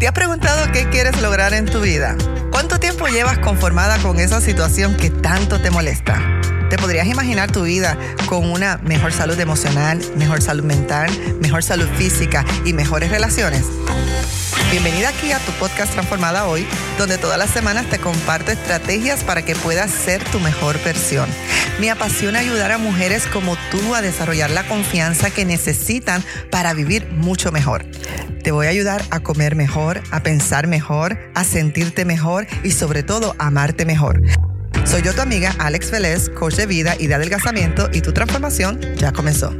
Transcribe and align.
¿Te 0.00 0.08
has 0.08 0.14
preguntado 0.14 0.72
qué 0.72 0.88
quieres 0.88 1.20
lograr 1.20 1.52
en 1.52 1.66
tu 1.66 1.82
vida? 1.82 2.16
¿Cuánto 2.50 2.80
tiempo 2.80 3.06
llevas 3.08 3.36
conformada 3.36 3.98
con 3.98 4.18
esa 4.18 4.40
situación 4.40 4.96
que 4.96 5.10
tanto 5.10 5.60
te 5.60 5.70
molesta? 5.70 6.39
¿Te 6.70 6.78
podrías 6.78 7.08
imaginar 7.08 7.50
tu 7.50 7.64
vida 7.64 7.98
con 8.26 8.48
una 8.48 8.78
mejor 8.84 9.12
salud 9.12 9.38
emocional, 9.40 10.00
mejor 10.16 10.40
salud 10.40 10.62
mental, 10.62 11.10
mejor 11.40 11.64
salud 11.64 11.88
física 11.98 12.44
y 12.64 12.72
mejores 12.72 13.10
relaciones? 13.10 13.64
Bienvenida 14.70 15.08
aquí 15.08 15.32
a 15.32 15.40
tu 15.40 15.50
podcast 15.58 15.92
Transformada 15.92 16.46
Hoy, 16.46 16.64
donde 16.96 17.18
todas 17.18 17.38
las 17.38 17.50
semanas 17.50 17.86
te 17.90 17.98
comparto 17.98 18.52
estrategias 18.52 19.24
para 19.24 19.42
que 19.42 19.56
puedas 19.56 19.90
ser 19.90 20.22
tu 20.30 20.38
mejor 20.38 20.80
versión. 20.84 21.28
Me 21.80 21.90
apasiona 21.90 22.38
ayudar 22.38 22.70
a 22.70 22.78
mujeres 22.78 23.26
como 23.26 23.56
tú 23.72 23.96
a 23.96 24.00
desarrollar 24.00 24.50
la 24.50 24.68
confianza 24.68 25.30
que 25.30 25.44
necesitan 25.44 26.22
para 26.52 26.72
vivir 26.72 27.10
mucho 27.10 27.50
mejor. 27.50 27.84
Te 28.44 28.52
voy 28.52 28.66
a 28.66 28.70
ayudar 28.70 29.02
a 29.10 29.18
comer 29.18 29.56
mejor, 29.56 30.02
a 30.12 30.22
pensar 30.22 30.68
mejor, 30.68 31.18
a 31.34 31.42
sentirte 31.42 32.04
mejor 32.04 32.46
y 32.62 32.70
sobre 32.70 33.02
todo 33.02 33.34
a 33.40 33.48
amarte 33.48 33.84
mejor. 33.84 34.22
Soy 34.84 35.02
yo 35.02 35.14
tu 35.14 35.20
amiga 35.20 35.54
Alex 35.58 35.90
Vélez, 35.90 36.28
coach 36.30 36.56
de 36.56 36.66
vida 36.66 36.94
y 36.98 37.06
de 37.06 37.14
adelgazamiento 37.14 37.88
y 37.92 38.00
tu 38.00 38.12
transformación 38.12 38.80
ya 38.96 39.12
comenzó. 39.12 39.54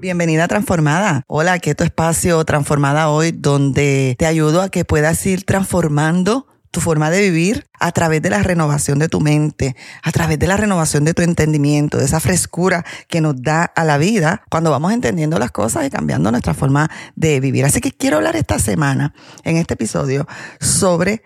Bienvenida 0.00 0.44
a 0.44 0.48
Transformada. 0.48 1.22
Hola, 1.28 1.52
aquí 1.52 1.70
es 1.70 1.76
tu 1.76 1.84
espacio 1.84 2.44
Transformada 2.44 3.08
hoy 3.08 3.32
donde 3.32 4.16
te 4.18 4.26
ayudo 4.26 4.62
a 4.62 4.68
que 4.68 4.84
puedas 4.84 5.24
ir 5.26 5.44
transformando 5.44 6.46
tu 6.72 6.80
forma 6.80 7.10
de 7.10 7.20
vivir 7.20 7.66
a 7.78 7.92
través 7.92 8.22
de 8.22 8.30
la 8.30 8.42
renovación 8.42 8.98
de 8.98 9.08
tu 9.08 9.20
mente, 9.20 9.76
a 10.02 10.10
través 10.10 10.38
de 10.38 10.46
la 10.46 10.56
renovación 10.56 11.04
de 11.04 11.12
tu 11.12 11.22
entendimiento, 11.22 11.98
de 11.98 12.06
esa 12.06 12.18
frescura 12.18 12.84
que 13.08 13.20
nos 13.20 13.40
da 13.40 13.64
a 13.64 13.84
la 13.84 13.98
vida 13.98 14.42
cuando 14.50 14.70
vamos 14.70 14.92
entendiendo 14.92 15.38
las 15.38 15.50
cosas 15.50 15.86
y 15.86 15.90
cambiando 15.90 16.30
nuestra 16.30 16.54
forma 16.54 16.90
de 17.14 17.38
vivir. 17.40 17.66
Así 17.66 17.80
que 17.80 17.92
quiero 17.92 18.16
hablar 18.16 18.36
esta 18.36 18.58
semana, 18.58 19.14
en 19.44 19.58
este 19.58 19.74
episodio, 19.74 20.26
sobre 20.60 21.22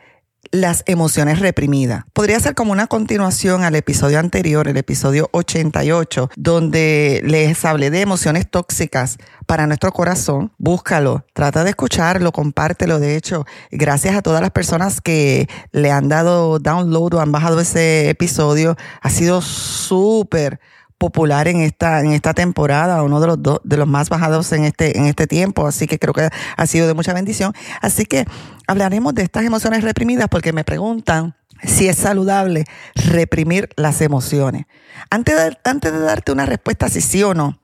las 0.51 0.83
emociones 0.87 1.41
reprimidas. 1.41 2.05
Podría 2.13 2.41
ser 2.41 2.55
como 2.55 2.73
una 2.73 2.87
continuación 2.87 3.65
al 3.65 3.75
episodio 3.75 4.19
anterior, 4.19 4.69
el 4.69 4.77
episodio 4.77 5.29
88, 5.33 6.31
donde 6.37 7.21
les 7.25 7.65
hablé 7.65 7.91
de 7.91 8.01
emociones 8.01 8.49
tóxicas 8.51 9.19
para 9.47 9.67
nuestro 9.67 9.93
corazón. 9.93 10.53
Búscalo, 10.59 11.25
trata 11.33 11.65
de 11.65 11.71
escucharlo, 11.71 12.33
compártelo. 12.33 12.99
De 12.99 13.17
hecho, 13.17 13.47
gracias 13.71 14.17
a 14.17 14.23
todas 14.23 14.41
las 14.41 14.51
personas 14.51 15.01
que 15.01 15.49
le 15.73 15.91
han 15.91 16.09
dado 16.09 16.59
download 16.59 17.15
o 17.15 17.21
han 17.21 17.33
bajado 17.33 17.61
ese 17.61 18.11
episodio, 18.11 18.77
ha 19.01 19.11
sido 19.11 19.41
súper 19.43 20.61
popular 20.99 21.49
en 21.49 21.61
esta, 21.61 22.01
en 22.01 22.13
esta 22.13 22.33
temporada, 22.35 23.03
uno 23.03 23.21
de 23.21 23.27
los, 23.27 23.61
de 23.63 23.77
los 23.77 23.87
más 23.87 24.09
bajados 24.09 24.51
en 24.53 24.65
este, 24.65 24.97
en 24.99 25.07
este 25.07 25.27
tiempo, 25.27 25.67
así 25.67 25.87
que 25.87 25.99
creo 25.99 26.15
que 26.15 26.29
ha 26.57 26.67
sido 26.67 26.87
de 26.87 26.95
mucha 26.95 27.13
bendición. 27.13 27.53
Así 27.81 28.07
que 28.07 28.25
hablaremos 28.67 29.15
de 29.15 29.23
estas 29.23 29.45
emociones 29.45 29.85
reprimidas 29.85 30.29
porque 30.29 30.53
me 30.53 30.65
preguntan 30.65 31.37
si 31.63 31.89
es 31.89 31.97
saludable 31.97 32.65
reprimir 32.95 33.69
las 33.77 34.01
emociones. 34.01 34.67
Antes 35.11 35.37
de, 35.37 35.59
antes 35.65 35.93
de 35.93 35.99
darte 35.99 36.33
una 36.33 36.47
respuesta 36.47 36.89
si 36.89 37.01
sí 37.01 37.23
o 37.23 37.35
no, 37.35 37.61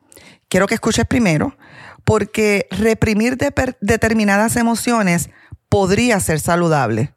quiero 0.48 0.66
que 0.66 0.75
escuches 0.75 1.06
primero, 1.06 1.56
porque 2.05 2.66
reprimir 2.70 3.38
determinadas 3.80 4.56
emociones 4.56 5.30
podría 5.69 6.20
ser 6.20 6.41
saludable. 6.41 7.14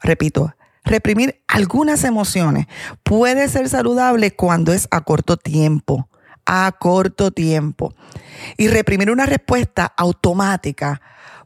Repito, 0.00 0.54
reprimir 0.84 1.42
algunas 1.48 2.04
emociones 2.04 2.66
puede 3.02 3.48
ser 3.48 3.68
saludable 3.68 4.34
cuando 4.34 4.72
es 4.72 4.88
a 4.90 5.02
corto 5.02 5.36
tiempo, 5.36 6.08
a 6.46 6.72
corto 6.78 7.30
tiempo. 7.30 7.94
Y 8.56 8.68
reprimir 8.68 9.10
una 9.10 9.26
respuesta 9.26 9.92
automática 9.96 11.00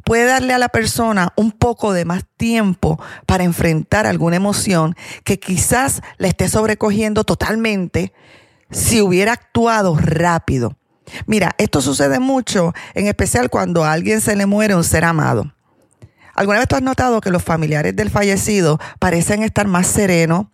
puede 0.05 0.25
darle 0.25 0.55
a 0.55 0.59
la 0.59 0.69
persona 0.69 1.33
un 1.37 1.51
poco 1.51 1.93
de 1.93 2.05
más 2.05 2.25
tiempo 2.37 3.01
para 3.27 3.45
enfrentar 3.45 4.07
alguna 4.07 4.37
emoción 4.37 4.95
que 5.25 5.41
quizás 5.41 6.01
le 6.19 6.29
esté 6.29 6.49
sobrecogiendo 6.49 7.25
totalmente 7.25 8.13
si 8.71 9.01
hubiera 9.01 9.33
actuado 9.33 9.97
rápido. 9.97 10.77
Mira, 11.27 11.55
esto 11.59 11.81
sucede 11.81 12.19
mucho, 12.19 12.73
en 12.95 13.07
especial 13.07 13.51
cuando 13.51 13.85
a 13.85 13.93
alguien 13.93 14.21
se 14.21 14.37
le 14.37 14.47
muere 14.47 14.75
un 14.75 14.85
ser 14.85 15.05
amado. 15.05 15.53
¿Alguna 16.37 16.59
vez 16.59 16.69
tú 16.69 16.77
has 16.77 16.83
notado 16.83 17.23
que 17.23 17.31
los 17.31 17.43
familiares 17.43 17.97
del 17.97 18.11
fallecido 18.11 18.79
parecen 18.99 19.43
estar 19.43 19.67
más 19.67 19.87
serenos 19.87 20.47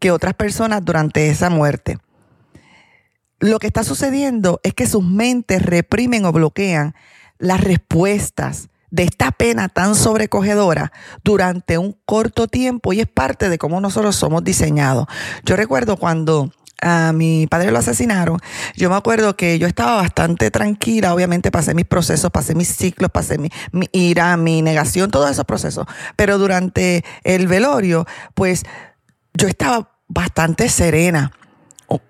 que 0.00 0.10
otras 0.10 0.32
personas 0.34 0.82
durante 0.82 1.28
esa 1.28 1.50
muerte? 1.50 1.98
Lo 3.38 3.58
que 3.58 3.66
está 3.66 3.84
sucediendo 3.84 4.60
es 4.62 4.72
que 4.72 4.86
sus 4.86 5.04
mentes 5.04 5.62
reprimen 5.62 6.24
o 6.24 6.32
bloquean 6.32 6.94
las 7.38 7.60
respuestas 7.60 8.70
de 8.90 9.02
esta 9.02 9.32
pena 9.32 9.68
tan 9.68 9.94
sobrecogedora 9.94 10.92
durante 11.24 11.76
un 11.76 11.96
corto 12.06 12.46
tiempo 12.46 12.92
y 12.92 13.00
es 13.00 13.08
parte 13.08 13.48
de 13.48 13.58
cómo 13.58 13.80
nosotros 13.80 14.16
somos 14.16 14.44
diseñados. 14.44 15.06
Yo 15.44 15.56
recuerdo 15.56 15.96
cuando 15.96 16.52
a 16.82 17.12
mi 17.12 17.46
padre 17.46 17.70
lo 17.70 17.78
asesinaron, 17.78 18.38
yo 18.76 18.90
me 18.90 18.96
acuerdo 18.96 19.36
que 19.36 19.58
yo 19.58 19.66
estaba 19.66 19.96
bastante 19.96 20.50
tranquila, 20.50 21.14
obviamente 21.14 21.50
pasé 21.50 21.74
mis 21.74 21.86
procesos, 21.86 22.30
pasé 22.30 22.54
mis 22.54 22.68
ciclos, 22.68 23.10
pasé 23.10 23.38
mi, 23.38 23.48
mi 23.70 23.88
ira, 23.92 24.36
mi 24.36 24.60
negación, 24.60 25.10
todos 25.10 25.30
esos 25.30 25.44
procesos, 25.44 25.86
pero 26.16 26.38
durante 26.38 27.04
el 27.22 27.46
velorio, 27.46 28.04
pues 28.34 28.64
yo 29.34 29.48
estaba 29.48 29.92
bastante 30.08 30.68
serena 30.68 31.32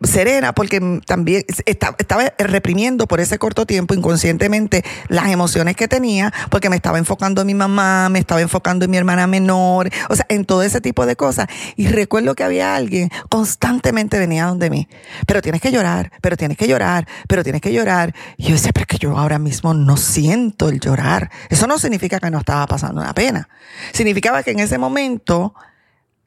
serena 0.03 0.53
porque 0.53 0.81
también 1.07 1.45
estaba 1.67 2.33
reprimiendo 2.39 3.07
por 3.07 3.21
ese 3.21 3.39
corto 3.39 3.67
tiempo 3.67 3.95
inconscientemente 3.95 4.85
las 5.09 5.29
emociones 5.29 5.77
que 5.77 5.89
tenía 5.89 6.33
porque 6.51 6.71
me 6.71 6.77
estaba 6.77 6.99
enfocando 6.99 7.41
en 7.41 7.47
mi 7.47 7.55
mamá, 7.55 8.09
me 8.09 8.19
estaba 8.19 8.41
enfocando 8.41 8.85
en 8.85 8.91
mi 8.91 8.97
hermana 8.97 9.27
menor, 9.27 9.91
o 10.09 10.17
sea, 10.17 10.27
en 10.29 10.45
todo 10.45 10.63
ese 10.63 10.81
tipo 10.81 11.07
de 11.07 11.17
cosas. 11.17 11.47
Y 11.77 11.89
recuerdo 11.89 12.35
que 12.35 12.45
había 12.45 12.75
alguien 12.75 13.11
constantemente 13.29 14.19
venía 14.19 14.47
donde 14.47 14.71
mí, 14.71 14.89
pero 15.27 15.43
tienes 15.43 15.61
que 15.61 15.73
llorar, 15.73 16.13
pero 16.21 16.37
tienes 16.37 16.57
que 16.57 16.69
llorar, 16.69 17.07
pero 17.29 17.43
tienes 17.43 17.61
que 17.61 17.73
llorar. 17.73 18.15
Y 18.37 18.45
yo 18.45 18.53
decía, 18.53 18.73
pero 18.73 18.83
es 18.83 18.89
que 18.89 18.99
yo 18.99 19.17
ahora 19.17 19.39
mismo 19.39 19.75
no 19.75 19.97
siento 19.97 20.69
el 20.69 20.81
llorar. 20.81 21.31
Eso 21.49 21.67
no 21.67 21.79
significa 21.79 22.21
que 22.21 22.31
no 22.31 22.39
estaba 22.39 22.67
pasando 22.67 23.01
una 23.01 23.15
pena. 23.15 23.49
Significaba 23.93 24.43
que 24.43 24.53
en 24.53 24.61
ese 24.61 24.79
momento 24.79 25.55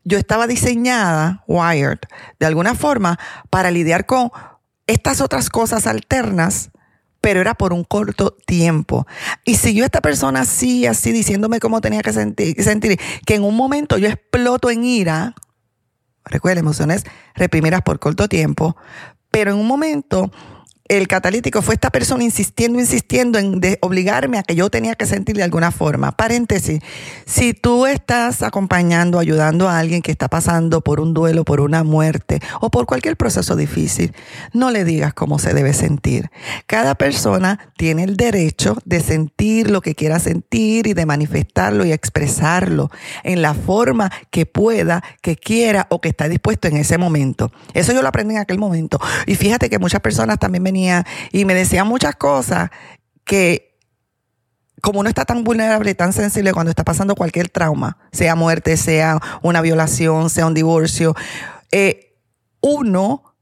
yo 0.06 0.18
estaba 0.18 0.48
diseñada, 0.48 1.44
wired, 1.48 2.00
de 2.40 2.46
alguna 2.46 2.76
forma, 2.76 3.20
para 3.50 3.72
lidiar 3.72 4.06
con 4.06 4.32
estas 4.88 5.20
otras 5.20 5.50
cosas 5.50 5.88
alternas, 5.88 6.70
pero 7.22 7.42
era 7.42 7.56
por 7.56 7.74
un 7.74 7.84
corto 7.84 8.38
tiempo. 8.46 9.08
Y 9.44 9.56
siguió 9.56 9.84
esta 9.84 10.02
persona 10.02 10.42
así, 10.42 10.86
así, 10.86 11.12
diciéndome 11.12 11.60
cómo 11.60 11.82
tenía 11.82 12.04
que 12.04 12.14
sentir, 12.14 13.00
que 13.26 13.36
en 13.36 13.44
un 13.44 13.56
momento 13.56 13.98
yo 13.98 14.08
exploto 14.08 14.70
en 14.70 14.84
ira, 14.84 15.34
recuerda, 16.24 16.60
emociones 16.60 17.04
reprimidas 17.34 17.82
por 17.82 18.00
corto 18.00 18.30
tiempo, 18.30 18.78
pero 19.32 19.52
en 19.52 19.58
un 19.58 19.68
momento 19.68 20.32
el 20.88 21.08
catalítico 21.08 21.64
fue 21.64 21.74
esta 21.74 21.90
persona 21.90 22.24
insistiendo, 22.24 22.80
insistiendo 22.80 23.40
en 23.40 23.60
obligarme 23.82 24.38
a 24.38 24.44
que 24.44 24.54
yo 24.54 24.70
tenía 24.70 24.94
que 24.94 25.08
sentir 25.08 25.36
de 25.36 25.42
alguna 25.42 25.72
forma. 25.72 26.12
Paréntesis, 26.12 26.80
si 27.26 27.56
tú 27.56 27.88
estás 27.88 28.44
acompañando, 28.44 29.18
ayudando 29.18 29.68
a 29.68 29.80
alguien 29.80 30.04
que 30.04 30.12
está 30.12 30.28
pasando 30.28 30.82
por 30.82 31.00
un 31.00 31.16
duelo, 31.16 31.44
por 31.44 31.60
una 31.62 31.84
muerte 31.84 32.40
o 32.62 32.70
por 32.70 32.86
cualquier 32.86 33.18
proceso 33.18 33.56
difícil, 33.56 34.14
no 34.54 34.70
le 34.70 34.84
digas 34.84 35.16
cómo 35.16 35.40
se 35.40 35.56
debe 35.56 35.74
sentir. 35.74 36.30
Cada 36.68 36.94
persona 36.94 37.72
tiene 37.78 38.04
el 38.04 38.16
derecho 38.16 38.78
de 38.86 39.00
sentir 39.00 39.72
lo 39.72 39.82
que 39.82 39.96
quiera 39.96 40.20
sentir 40.20 40.86
y 40.86 40.94
de 40.94 41.08
manifestarlo 41.08 41.84
y 41.86 41.94
expresarlo 41.94 42.92
en 43.24 43.42
la 43.42 43.56
forma 43.56 44.12
que 44.30 44.46
pueda, 44.46 45.04
que 45.24 45.36
quiera 45.36 45.88
o 45.90 46.00
que 46.00 46.10
está 46.10 46.30
dispuesto 46.30 46.68
en 46.68 46.78
ese 46.78 47.00
momento. 47.00 47.52
Eso 47.74 47.92
yo 47.92 48.04
lo 48.04 48.08
aprendí 48.08 48.36
en 48.36 48.42
aquel 48.42 48.60
momento. 48.60 49.00
Y 49.26 49.34
fíjate 49.34 49.68
que 49.70 49.80
muchas 49.80 50.02
personas 50.02 50.38
también 50.38 50.62
me 50.62 50.75
y 51.32 51.46
me 51.46 51.54
decía 51.54 51.84
muchas 51.84 52.16
cosas 52.16 52.70
que 53.24 53.76
como 54.82 55.00
uno 55.00 55.10
está 55.10 55.26
tan 55.26 55.44
vulnerable, 55.44 55.96
tan 55.96 56.14
sensible 56.14 56.54
cuando 56.54 56.70
está 56.70 56.84
pasando 56.84 57.16
cualquier 57.16 57.50
trauma, 57.50 57.98
sea 58.12 58.36
muerte, 58.36 58.78
sea 58.78 59.20
una 59.42 59.62
violación, 59.62 60.30
sea 60.30 60.46
un 60.46 60.54
divorcio, 60.54 61.16
eh, 61.72 62.16
uno 62.62 63.36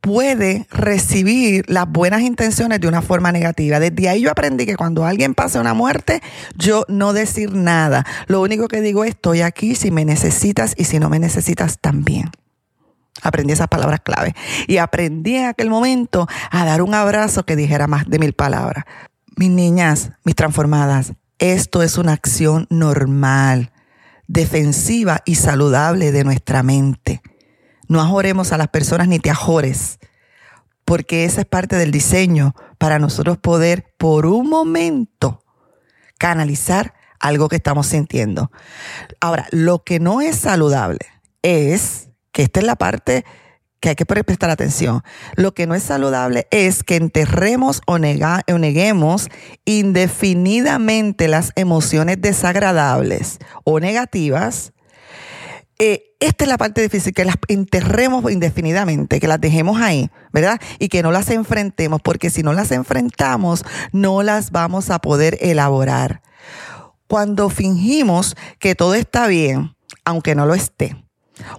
puede 0.00 0.66
recibir 0.70 1.64
las 1.68 1.88
buenas 1.88 2.22
intenciones 2.22 2.80
de 2.80 2.88
una 2.88 3.02
forma 3.02 3.32
negativa. 3.32 3.78
Desde 3.78 4.08
ahí 4.08 4.22
yo 4.22 4.30
aprendí 4.30 4.66
que 4.66 4.76
cuando 4.76 5.04
alguien 5.04 5.34
pasa 5.34 5.60
una 5.60 5.74
muerte, 5.74 6.22
yo 6.56 6.84
no 6.88 7.12
decir 7.12 7.52
nada. 7.54 8.04
Lo 8.26 8.40
único 8.40 8.66
que 8.66 8.80
digo 8.80 9.04
es, 9.04 9.10
estoy 9.10 9.42
aquí 9.42 9.74
si 9.74 9.90
me 9.90 10.04
necesitas 10.04 10.74
y 10.76 10.84
si 10.84 10.98
no 10.98 11.10
me 11.10 11.18
necesitas 11.18 11.78
también. 11.80 12.30
Aprendí 13.22 13.52
esas 13.52 13.68
palabras 13.68 14.00
clave. 14.00 14.34
Y 14.66 14.78
aprendí 14.78 15.36
en 15.36 15.46
aquel 15.46 15.70
momento 15.70 16.26
a 16.50 16.64
dar 16.64 16.82
un 16.82 16.94
abrazo 16.94 17.44
que 17.44 17.56
dijera 17.56 17.86
más 17.86 18.08
de 18.08 18.18
mil 18.18 18.32
palabras. 18.32 18.84
Mis 19.36 19.50
niñas, 19.50 20.12
mis 20.24 20.34
transformadas, 20.34 21.12
esto 21.38 21.82
es 21.82 21.96
una 21.96 22.12
acción 22.12 22.66
normal, 22.68 23.72
defensiva 24.26 25.22
y 25.24 25.36
saludable 25.36 26.12
de 26.12 26.24
nuestra 26.24 26.62
mente. 26.62 27.22
No 27.88 28.00
ajoremos 28.00 28.52
a 28.52 28.58
las 28.58 28.68
personas 28.68 29.08
ni 29.08 29.18
te 29.18 29.30
ajores, 29.30 29.98
porque 30.84 31.24
esa 31.24 31.40
es 31.40 31.46
parte 31.46 31.76
del 31.76 31.90
diseño 31.90 32.54
para 32.78 32.98
nosotros 32.98 33.38
poder 33.38 33.92
por 33.96 34.26
un 34.26 34.48
momento 34.48 35.42
canalizar 36.18 36.94
algo 37.18 37.48
que 37.48 37.56
estamos 37.56 37.86
sintiendo. 37.86 38.52
Ahora, 39.20 39.46
lo 39.50 39.82
que 39.82 39.98
no 39.98 40.20
es 40.20 40.36
saludable 40.36 41.00
es, 41.42 42.09
esta 42.42 42.60
es 42.60 42.66
la 42.66 42.76
parte 42.76 43.24
que 43.80 43.90
hay 43.90 43.94
que 43.94 44.06
prestar 44.06 44.50
atención. 44.50 45.02
Lo 45.36 45.52
que 45.54 45.66
no 45.66 45.74
es 45.74 45.82
saludable 45.82 46.46
es 46.50 46.84
que 46.84 46.96
enterremos 46.96 47.80
o, 47.86 47.98
neguemos 47.98 49.28
indefinidamente 49.64 51.28
las 51.28 51.52
emociones 51.56 52.20
desagradables 52.20 53.38
o 53.64 53.80
negativas. 53.80 54.72
Eh, 55.78 56.14
esta 56.20 56.44
es 56.44 56.48
la 56.48 56.58
parte 56.58 56.82
difícil, 56.82 57.14
que 57.14 57.24
las 57.24 57.36
enterremos 57.48 58.30
indefinidamente, 58.30 59.18
que 59.18 59.28
las 59.28 59.40
dejemos 59.40 59.80
ahí, 59.80 60.10
¿verdad? 60.30 60.60
Y 60.78 60.88
que 60.88 61.02
no 61.02 61.10
las 61.10 61.30
enfrentemos, 61.30 62.02
porque 62.02 62.28
si 62.28 62.42
no 62.42 62.52
las 62.52 62.70
enfrentamos, 62.70 63.64
no 63.92 64.22
las 64.22 64.50
vamos 64.50 64.90
a 64.90 64.98
poder 64.98 65.38
elaborar. 65.40 66.20
Cuando 67.08 67.48
fingimos 67.48 68.36
que 68.58 68.74
todo 68.74 68.94
está 68.94 69.26
bien, 69.26 69.74
aunque 70.04 70.34
no 70.34 70.44
lo 70.44 70.54
esté, 70.54 70.96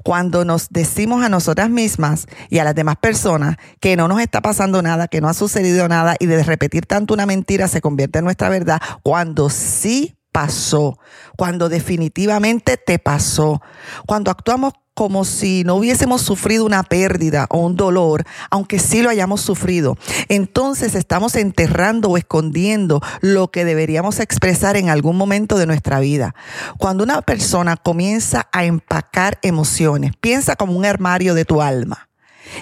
cuando 0.03 0.45
nos 0.45 0.69
decimos 0.69 1.23
a 1.23 1.29
nosotras 1.29 1.69
mismas 1.69 2.27
y 2.49 2.59
a 2.59 2.63
las 2.63 2.75
demás 2.75 2.97
personas 2.97 3.57
que 3.79 3.95
no 3.95 4.07
nos 4.07 4.21
está 4.21 4.41
pasando 4.41 4.81
nada, 4.81 5.07
que 5.07 5.21
no 5.21 5.29
ha 5.29 5.33
sucedido 5.33 5.87
nada 5.87 6.15
y 6.19 6.25
de 6.25 6.43
repetir 6.43 6.85
tanto 6.85 7.13
una 7.13 7.25
mentira 7.25 7.67
se 7.67 7.81
convierte 7.81 8.19
en 8.19 8.25
nuestra 8.25 8.49
verdad, 8.49 8.81
cuando 9.03 9.49
sí 9.49 10.15
pasó, 10.31 10.97
cuando 11.37 11.69
definitivamente 11.69 12.77
te 12.77 12.99
pasó, 12.99 13.61
cuando 14.05 14.31
actuamos 14.31 14.73
como 14.93 15.23
si 15.25 15.63
no 15.63 15.75
hubiésemos 15.75 16.21
sufrido 16.21 16.65
una 16.65 16.83
pérdida 16.83 17.47
o 17.49 17.59
un 17.59 17.75
dolor, 17.75 18.23
aunque 18.49 18.77
sí 18.77 19.01
lo 19.01 19.09
hayamos 19.09 19.41
sufrido. 19.41 19.97
Entonces 20.27 20.95
estamos 20.95 21.35
enterrando 21.35 22.09
o 22.09 22.17
escondiendo 22.17 23.01
lo 23.21 23.49
que 23.49 23.65
deberíamos 23.65 24.19
expresar 24.19 24.77
en 24.77 24.89
algún 24.89 25.17
momento 25.17 25.57
de 25.57 25.65
nuestra 25.65 25.99
vida. 25.99 26.35
Cuando 26.77 27.03
una 27.03 27.21
persona 27.21 27.77
comienza 27.77 28.47
a 28.51 28.65
empacar 28.65 29.39
emociones, 29.41 30.11
piensa 30.19 30.55
como 30.55 30.73
un 30.73 30.85
armario 30.85 31.33
de 31.33 31.45
tu 31.45 31.61
alma. 31.61 32.10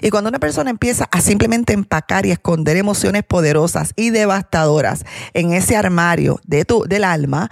Y 0.02 0.10
cuando 0.10 0.30
una 0.30 0.40
persona 0.40 0.70
empieza 0.70 1.08
a 1.12 1.22
simplemente 1.22 1.74
empacar 1.74 2.26
y 2.26 2.32
esconder 2.32 2.78
emociones 2.78 3.24
poderosas 3.24 3.94
y 3.96 4.10
devastadoras 4.10 5.06
en 5.34 5.54
ese 5.54 5.76
armario 5.76 6.40
de 6.46 6.66
tu, 6.66 6.84
del 6.84 7.04
alma, 7.04 7.50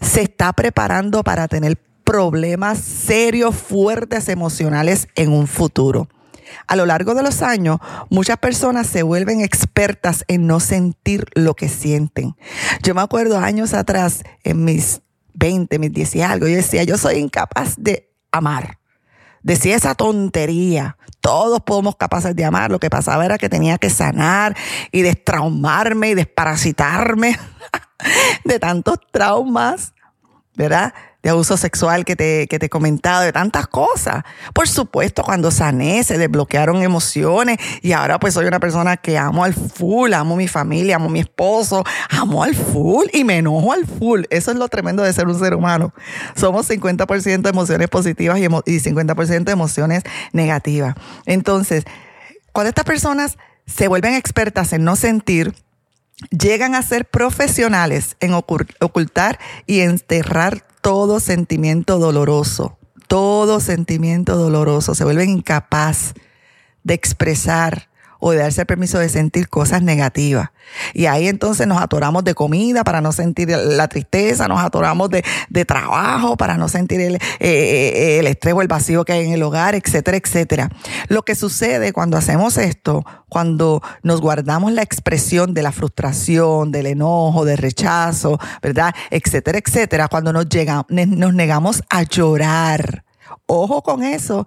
se 0.00 0.22
está 0.22 0.52
preparando 0.52 1.22
para 1.22 1.48
tener 1.48 1.78
problemas 2.04 2.78
serios, 2.78 3.54
fuertes, 3.54 4.28
emocionales 4.28 5.08
en 5.14 5.32
un 5.32 5.46
futuro. 5.46 6.08
A 6.66 6.74
lo 6.74 6.86
largo 6.86 7.14
de 7.14 7.22
los 7.22 7.42
años, 7.42 7.78
muchas 8.08 8.38
personas 8.38 8.88
se 8.88 9.04
vuelven 9.04 9.40
expertas 9.40 10.24
en 10.26 10.48
no 10.48 10.58
sentir 10.58 11.26
lo 11.34 11.54
que 11.54 11.68
sienten. 11.68 12.34
Yo 12.82 12.94
me 12.94 13.02
acuerdo 13.02 13.38
años 13.38 13.74
atrás, 13.74 14.24
en 14.42 14.64
mis 14.64 15.02
20, 15.34 15.78
mis 15.78 15.92
10 15.92 16.16
y 16.16 16.22
algo, 16.22 16.48
yo 16.48 16.56
decía, 16.56 16.82
yo 16.82 16.98
soy 16.98 17.18
incapaz 17.18 17.74
de 17.78 18.10
amar. 18.32 18.79
Decía 19.42 19.76
esa 19.76 19.94
tontería. 19.94 20.96
Todos 21.20 21.60
podemos 21.60 21.96
capaces 21.96 22.34
de 22.34 22.44
amar. 22.44 22.70
Lo 22.70 22.78
que 22.78 22.90
pasaba 22.90 23.24
era 23.24 23.38
que 23.38 23.48
tenía 23.48 23.78
que 23.78 23.90
sanar 23.90 24.56
y 24.90 25.02
destraumarme 25.02 26.10
y 26.10 26.14
desparasitarme 26.14 27.38
de 28.44 28.58
tantos 28.58 28.98
traumas, 29.10 29.92
¿verdad? 30.54 30.94
De 31.22 31.30
abuso 31.30 31.56
sexual 31.56 32.04
que 32.04 32.16
te, 32.16 32.46
que 32.48 32.58
te 32.58 32.66
he 32.66 32.68
comentado, 32.68 33.22
de 33.22 33.32
tantas 33.32 33.66
cosas. 33.66 34.24
Por 34.54 34.68
supuesto, 34.68 35.22
cuando 35.22 35.50
sané, 35.50 36.02
se 36.04 36.18
desbloquearon 36.18 36.82
emociones 36.82 37.58
y 37.82 37.92
ahora 37.92 38.18
pues 38.18 38.34
soy 38.34 38.46
una 38.46 38.60
persona 38.60 38.96
que 38.96 39.18
amo 39.18 39.44
al 39.44 39.54
full, 39.54 40.12
amo 40.14 40.36
mi 40.36 40.48
familia, 40.48 40.96
amo 40.96 41.08
mi 41.08 41.20
esposo, 41.20 41.84
amo 42.08 42.42
al 42.42 42.54
full 42.54 43.06
y 43.12 43.24
me 43.24 43.38
enojo 43.38 43.72
al 43.72 43.86
full. 43.86 44.22
Eso 44.30 44.50
es 44.50 44.56
lo 44.56 44.68
tremendo 44.68 45.02
de 45.02 45.12
ser 45.12 45.26
un 45.26 45.38
ser 45.38 45.54
humano. 45.54 45.92
Somos 46.36 46.68
50% 46.68 47.42
de 47.42 47.50
emociones 47.50 47.88
positivas 47.88 48.38
y, 48.38 48.44
y 48.44 48.46
50% 48.80 49.44
de 49.44 49.52
emociones 49.52 50.02
negativas. 50.32 50.94
Entonces, 51.26 51.84
cuando 52.52 52.68
estas 52.68 52.84
personas 52.84 53.38
se 53.66 53.88
vuelven 53.88 54.14
expertas 54.14 54.72
en 54.72 54.84
no 54.84 54.96
sentir, 54.96 55.54
llegan 56.30 56.74
a 56.74 56.82
ser 56.82 57.04
profesionales 57.04 58.16
en 58.20 58.34
ocultar 58.34 59.38
y 59.66 59.80
enterrar 59.80 60.64
todo 60.80 61.20
sentimiento 61.20 61.98
doloroso, 61.98 62.78
todo 63.08 63.60
sentimiento 63.60 64.36
doloroso, 64.36 64.94
se 64.94 65.04
vuelven 65.04 65.30
incapaz 65.30 66.14
de 66.84 66.94
expresar 66.94 67.89
o 68.20 68.30
de 68.30 68.38
darse 68.38 68.60
el 68.60 68.66
permiso 68.66 68.98
de 68.98 69.08
sentir 69.08 69.48
cosas 69.48 69.82
negativas. 69.82 70.50
Y 70.94 71.06
ahí 71.06 71.26
entonces 71.26 71.66
nos 71.66 71.80
atoramos 71.80 72.22
de 72.22 72.34
comida 72.34 72.84
para 72.84 73.00
no 73.00 73.12
sentir 73.12 73.48
la 73.48 73.88
tristeza, 73.88 74.46
nos 74.46 74.60
atoramos 74.60 75.10
de, 75.10 75.24
trabajo 75.64 76.36
para 76.36 76.56
no 76.56 76.68
sentir 76.68 77.00
el, 77.00 77.14
eh, 77.16 77.20
eh, 77.40 78.18
el 78.18 78.26
estrés 78.26 78.54
o 78.54 78.62
el 78.62 78.68
vacío 78.68 79.04
que 79.04 79.12
hay 79.12 79.26
en 79.26 79.32
el 79.32 79.42
hogar, 79.42 79.74
etcétera, 79.74 80.16
etcétera. 80.16 80.70
Lo 81.08 81.22
que 81.22 81.34
sucede 81.34 81.92
cuando 81.92 82.16
hacemos 82.16 82.56
esto, 82.56 83.04
cuando 83.28 83.82
nos 84.02 84.20
guardamos 84.20 84.72
la 84.72 84.82
expresión 84.82 85.54
de 85.54 85.62
la 85.62 85.72
frustración, 85.72 86.70
del 86.72 86.86
enojo, 86.86 87.44
del 87.44 87.58
rechazo, 87.58 88.38
¿verdad? 88.62 88.94
Etcétera, 89.10 89.58
etcétera, 89.58 90.08
cuando 90.08 90.32
nos, 90.32 90.48
llega, 90.48 90.86
nos 90.88 91.34
negamos 91.34 91.82
a 91.88 92.02
llorar. 92.02 93.04
Ojo 93.46 93.82
con 93.82 94.02
eso 94.02 94.46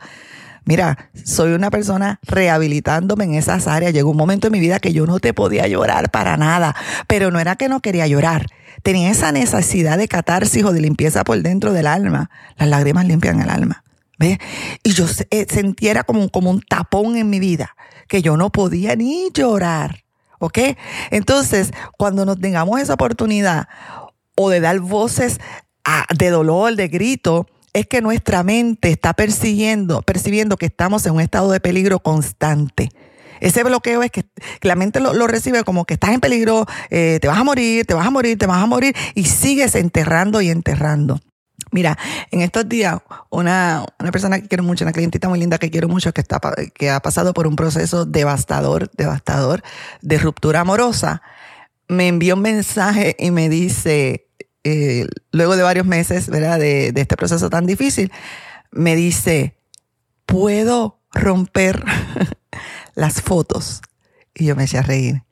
Mira, 0.66 1.10
soy 1.26 1.52
una 1.54 1.70
persona 1.70 2.20
rehabilitándome 2.24 3.26
en 3.26 3.34
esas 3.36 3.68
áreas. 3.68 3.94
Llegó 3.94 4.12
un 4.12 4.18
momento 4.18 4.48
en 4.48 4.54
mi 4.54 4.60
vida 4.60 4.80
que 4.80 4.94
yo 4.94 5.06
no 5.06 5.20
te 5.20 5.34
podía 5.34 5.68
llorar 5.68 6.10
para 6.10 6.38
nada, 6.38 6.76
pero 7.08 7.32
no 7.32 7.40
era 7.40 7.56
que 7.56 7.68
no 7.68 7.82
quería 7.82 8.08
llorar. 8.08 8.48
Tenía 8.82 9.12
esa 9.12 9.32
necesidad 9.32 9.98
de 9.98 10.08
catarsis 10.08 10.64
o 10.64 10.72
de 10.72 10.82
limpieza 10.82 11.24
por 11.24 11.42
dentro 11.42 11.74
del 11.74 11.88
alma. 11.88 12.30
Las 12.58 12.70
lágrimas 12.70 13.06
limpian 13.06 13.42
el 13.42 13.50
alma. 13.50 13.84
¿Ves? 14.20 14.38
Y 14.84 14.94
yo 14.94 15.06
eh, 15.32 15.46
sentía 15.50 16.04
como, 16.04 16.30
como 16.30 16.50
un 16.50 16.62
tapón 16.62 17.18
en 17.18 17.30
mi 17.30 17.40
vida, 17.40 17.76
que 18.08 18.22
yo 18.22 18.38
no 18.38 18.52
podía 18.52 18.96
ni 18.96 19.30
llorar. 19.34 20.04
¿Ok? 20.40 20.60
Entonces, 21.12 21.72
cuando 21.98 22.26
nos 22.26 22.40
tengamos 22.40 22.80
esa 22.80 22.94
oportunidad 22.96 23.68
o 24.36 24.50
de 24.50 24.60
dar 24.60 24.80
voces 24.80 25.40
ah, 25.86 26.06
de 26.18 26.30
dolor, 26.30 26.76
de 26.76 26.88
grito, 26.88 27.48
es 27.74 27.88
que 27.88 28.02
nuestra 28.02 28.44
mente 28.44 28.90
está 28.90 29.14
persiguiendo, 29.14 30.02
percibiendo 30.04 30.58
que 30.58 30.68
estamos 30.68 31.06
en 31.06 31.14
un 31.14 31.22
estado 31.22 31.52
de 31.52 31.60
peligro 31.60 32.00
constante. 32.00 32.90
Ese 33.40 33.64
bloqueo 33.64 34.04
es 34.04 34.12
que, 34.12 34.26
la 34.62 34.76
mente 34.76 35.00
lo, 35.00 35.28
recibe 35.28 35.64
como 35.64 35.86
que 35.86 35.96
estás 35.96 36.12
en 36.12 36.22
peligro, 36.22 36.66
eh, 36.90 37.20
te 37.22 37.28
vas 37.28 37.38
a 37.38 37.44
morir, 37.44 37.86
te 37.86 37.94
vas 37.94 38.08
a 38.08 38.12
morir, 38.12 38.38
te 38.38 38.46
vas 38.46 38.64
a 38.64 38.66
morir 38.68 38.96
y 39.16 39.26
sigues 39.26 39.76
enterrando 39.76 40.40
y 40.42 40.50
enterrando. 40.50 41.20
Mira, 41.72 41.98
en 42.32 42.42
estos 42.42 42.70
días, 42.70 43.00
una, 43.32 43.86
una, 44.00 44.12
persona 44.12 44.40
que 44.40 44.48
quiero 44.48 44.64
mucho, 44.64 44.86
una 44.86 44.92
clientita 44.92 45.28
muy 45.28 45.40
linda 45.40 45.58
que 45.58 45.72
quiero 45.72 45.90
mucho, 45.90 46.14
que, 46.14 46.22
está, 46.22 46.40
que 46.74 46.90
ha 46.92 47.00
pasado 47.00 47.34
por 47.34 47.48
un 47.48 47.56
proceso 47.56 48.06
devastador, 48.06 48.92
devastador 48.96 49.64
de 50.02 50.20
ruptura 50.20 50.62
amorosa, 50.62 51.24
me 51.88 52.08
envió 52.08 52.36
un 52.36 52.42
mensaje 52.42 53.16
y 53.20 53.32
me 53.32 53.50
dice, 53.50 54.23
eh, 54.64 55.08
luego 55.32 55.56
de 55.56 55.64
varios 55.64 55.86
meses, 55.86 56.30
¿verdad? 56.30 56.60
De, 56.60 56.94
este 56.96 57.18
proceso 57.18 57.50
tan 57.50 57.66
difícil, 57.66 58.12
me 58.72 58.96
dice, 58.96 59.58
¿puedo 60.26 61.00
romper 61.12 61.84
las 62.96 63.22
fotos? 63.22 63.82
Y 64.34 64.46
yo 64.46 64.56
me 64.56 64.64
eché 64.64 64.78
a 64.78 64.82
reír 64.82 65.24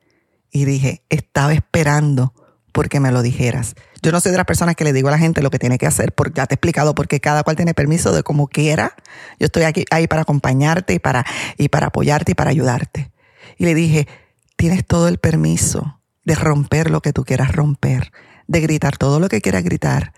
y 0.52 0.66
dije, 0.66 1.04
estaba 1.10 1.54
esperando 1.54 2.34
porque 2.72 3.00
me 3.00 3.12
lo 3.12 3.22
dijeras. 3.22 3.76
Yo 4.02 4.12
no 4.12 4.20
soy 4.20 4.32
de 4.32 4.38
las 4.38 4.46
personas 4.46 4.76
que 4.76 4.84
le 4.84 4.94
digo 4.94 5.08
a 5.08 5.12
la 5.12 5.18
gente 5.18 5.42
lo 5.42 5.50
que 5.50 5.60
tiene 5.60 5.78
que 5.78 5.88
hacer, 5.88 6.14
porque 6.14 6.38
ya 6.38 6.48
te 6.48 6.54
he 6.54 6.56
explicado, 6.56 6.96
porque 6.96 7.20
cada 7.20 7.44
cual 7.44 7.56
tiene 7.56 7.74
permiso 7.74 8.12
de 8.14 8.24
como 8.24 8.48
quiera. 8.48 8.96
Yo 9.40 9.46
estoy 9.46 9.64
aquí 9.64 9.86
ahí 9.92 10.08
para 10.08 10.24
acompañarte 10.24 10.94
y 10.94 11.00
para, 11.00 11.26
y 11.58 11.70
para 11.70 11.88
apoyarte 11.88 12.32
y 12.32 12.36
para 12.36 12.50
ayudarte. 12.50 13.12
Y 13.58 13.66
le 13.66 13.76
dije, 13.76 14.08
tienes 14.56 14.86
todo 14.86 15.08
el 15.08 15.20
permiso 15.20 16.02
de 16.24 16.36
romper 16.36 16.90
lo 16.90 17.02
que 17.02 17.14
tú 17.14 17.24
quieras 17.24 17.52
romper 17.52 18.12
de 18.52 18.60
gritar 18.60 18.98
todo 18.98 19.20
lo 19.22 19.30
que 19.30 19.40
quieras 19.40 19.64
gritar, 19.64 20.12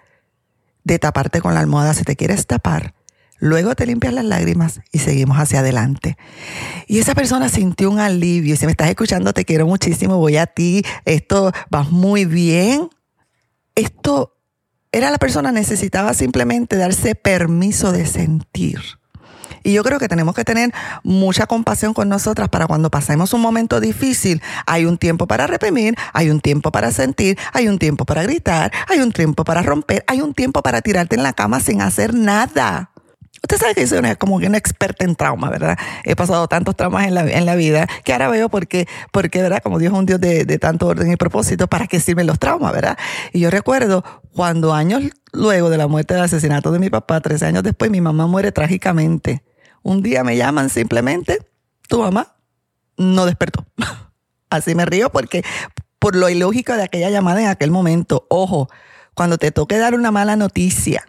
de 0.83 0.97
taparte 0.97 1.39
con 1.39 1.53
la 1.53 1.59
almohada 1.59 1.93
si 1.93 2.03
te 2.03 2.15
quieres 2.15 2.47
tapar. 2.47 2.95
Luego 3.37 3.75
te 3.75 3.85
limpias 3.85 4.13
las 4.13 4.25
lágrimas 4.25 4.81
y 4.91 4.99
seguimos 4.99 5.37
hacia 5.37 5.59
adelante. 5.59 6.17
Y 6.87 6.99
esa 6.99 7.13
persona 7.13 7.49
sintió 7.49 7.91
un 7.91 7.99
alivio. 7.99 8.55
Si 8.55 8.65
me 8.65 8.71
estás 8.71 8.89
escuchando, 8.89 9.33
te 9.33 9.45
quiero 9.45 9.67
muchísimo, 9.67 10.17
voy 10.17 10.37
a 10.37 10.47
ti, 10.47 10.83
esto 11.05 11.51
va 11.73 11.83
muy 11.83 12.25
bien. 12.25 12.89
Esto 13.75 14.37
era 14.91 15.11
la 15.11 15.17
persona 15.17 15.51
necesitaba 15.51 16.13
simplemente 16.13 16.75
darse 16.75 17.15
permiso 17.15 17.91
de 17.91 18.05
sentir. 18.05 18.79
Y 19.63 19.73
yo 19.73 19.83
creo 19.83 19.97
que 19.97 20.07
tenemos 20.07 20.35
que 20.35 20.43
tener 20.43 20.71
mucha 21.03 21.47
compasión 21.47 21.93
con 21.93 22.09
nosotras 22.09 22.49
para 22.49 22.67
cuando 22.67 22.91
pasemos 22.91 23.33
un 23.33 23.41
momento 23.41 23.79
difícil. 23.79 24.41
Hay 24.65 24.85
un 24.85 24.97
tiempo 24.97 25.25
para 25.25 25.47
reprimir, 25.47 25.95
hay 26.13 26.29
un 26.29 26.41
tiempo 26.41 26.71
para 26.71 26.91
sentir, 26.91 27.37
hay 27.53 27.67
un 27.67 27.79
tiempo 27.79 28.05
para 28.05 28.23
gritar, 28.23 28.71
hay 28.89 28.99
un 28.99 29.11
tiempo 29.11 29.43
para 29.43 29.61
romper, 29.61 30.03
hay 30.07 30.21
un 30.21 30.33
tiempo 30.33 30.61
para 30.61 30.81
tirarte 30.81 31.15
en 31.15 31.23
la 31.23 31.33
cama 31.33 31.59
sin 31.59 31.81
hacer 31.81 32.13
nada. 32.13 32.89
Usted 33.41 33.57
sabe 33.57 33.75
que 33.75 33.81
yo 33.81 33.87
soy 33.87 33.97
una, 33.97 34.15
como 34.15 34.35
una 34.35 34.57
experta 34.57 35.03
en 35.03 35.15
trauma, 35.15 35.49
¿verdad? 35.49 35.77
He 36.05 36.15
pasado 36.15 36.47
tantos 36.47 36.77
traumas 36.77 37.07
en 37.07 37.13
la, 37.13 37.29
en 37.29 37.45
la 37.45 37.55
vida 37.55 37.87
que 38.05 38.13
ahora 38.13 38.29
veo 38.29 38.47
porque, 38.47 38.87
porque, 39.11 39.41
¿verdad? 39.41 39.61
Como 39.61 39.79
Dios 39.79 39.91
es 39.91 39.99
un 39.99 40.05
Dios 40.05 40.21
de, 40.21 40.45
de 40.45 40.59
tanto 40.59 40.87
orden 40.87 41.11
y 41.11 41.17
propósito, 41.17 41.67
¿para 41.67 41.87
qué 41.87 41.99
sirven 41.99 42.25
los 42.25 42.39
traumas, 42.39 42.71
¿verdad? 42.71 42.97
Y 43.33 43.41
yo 43.41 43.49
recuerdo 43.49 44.05
cuando 44.33 44.73
años 44.73 45.03
luego 45.33 45.69
de 45.69 45.77
la 45.77 45.87
muerte 45.87 46.13
del 46.13 46.23
asesinato 46.23 46.71
de 46.71 46.79
mi 46.79 46.89
papá, 46.89 47.19
13 47.19 47.47
años 47.47 47.63
después, 47.63 47.91
mi 47.91 47.99
mamá 47.99 48.27
muere 48.27 48.53
trágicamente. 48.53 49.43
Un 49.83 50.01
día 50.01 50.23
me 50.23 50.37
llaman 50.37 50.69
simplemente, 50.69 51.45
tu 51.87 51.99
mamá 51.99 52.35
no 52.97 53.25
despertó. 53.25 53.65
Así 54.49 54.75
me 54.75 54.85
río 54.85 55.09
porque 55.11 55.43
por 55.99 56.15
lo 56.15 56.29
ilógico 56.29 56.73
de 56.73 56.83
aquella 56.83 57.09
llamada 57.09 57.41
en 57.41 57.47
aquel 57.47 57.71
momento, 57.71 58.25
ojo, 58.29 58.69
cuando 59.13 59.37
te 59.37 59.51
toque 59.51 59.77
dar 59.77 59.93
una 59.93 60.11
mala 60.11 60.35
noticia, 60.35 61.05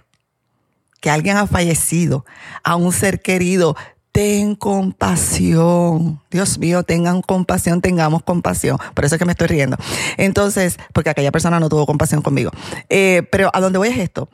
que 1.01 1.11
alguien 1.11 1.37
ha 1.37 1.47
fallecido, 1.47 2.25
a 2.63 2.77
un 2.77 2.93
ser 2.93 3.21
querido, 3.21 3.77
ten 4.13 4.55
compasión. 4.55 6.23
Dios 6.31 6.59
mío, 6.59 6.85
tengan 6.85 7.21
compasión, 7.21 7.81
tengamos 7.81 8.23
compasión. 8.23 8.79
Por 8.95 9.05
eso 9.05 9.17
es 9.17 9.19
que 9.19 9.25
me 9.25 9.33
estoy 9.33 9.49
riendo. 9.49 9.77
Entonces, 10.17 10.79
porque 10.93 11.11
aquella 11.11 11.33
persona 11.33 11.59
no 11.59 11.69
tuvo 11.69 11.85
compasión 11.85 12.23
conmigo. 12.23 12.53
Eh, 12.89 13.29
pero 13.33 13.51
a 13.53 13.61
dónde 13.61 13.79
voy 13.79 13.89
es 13.89 13.99
esto. 13.99 14.29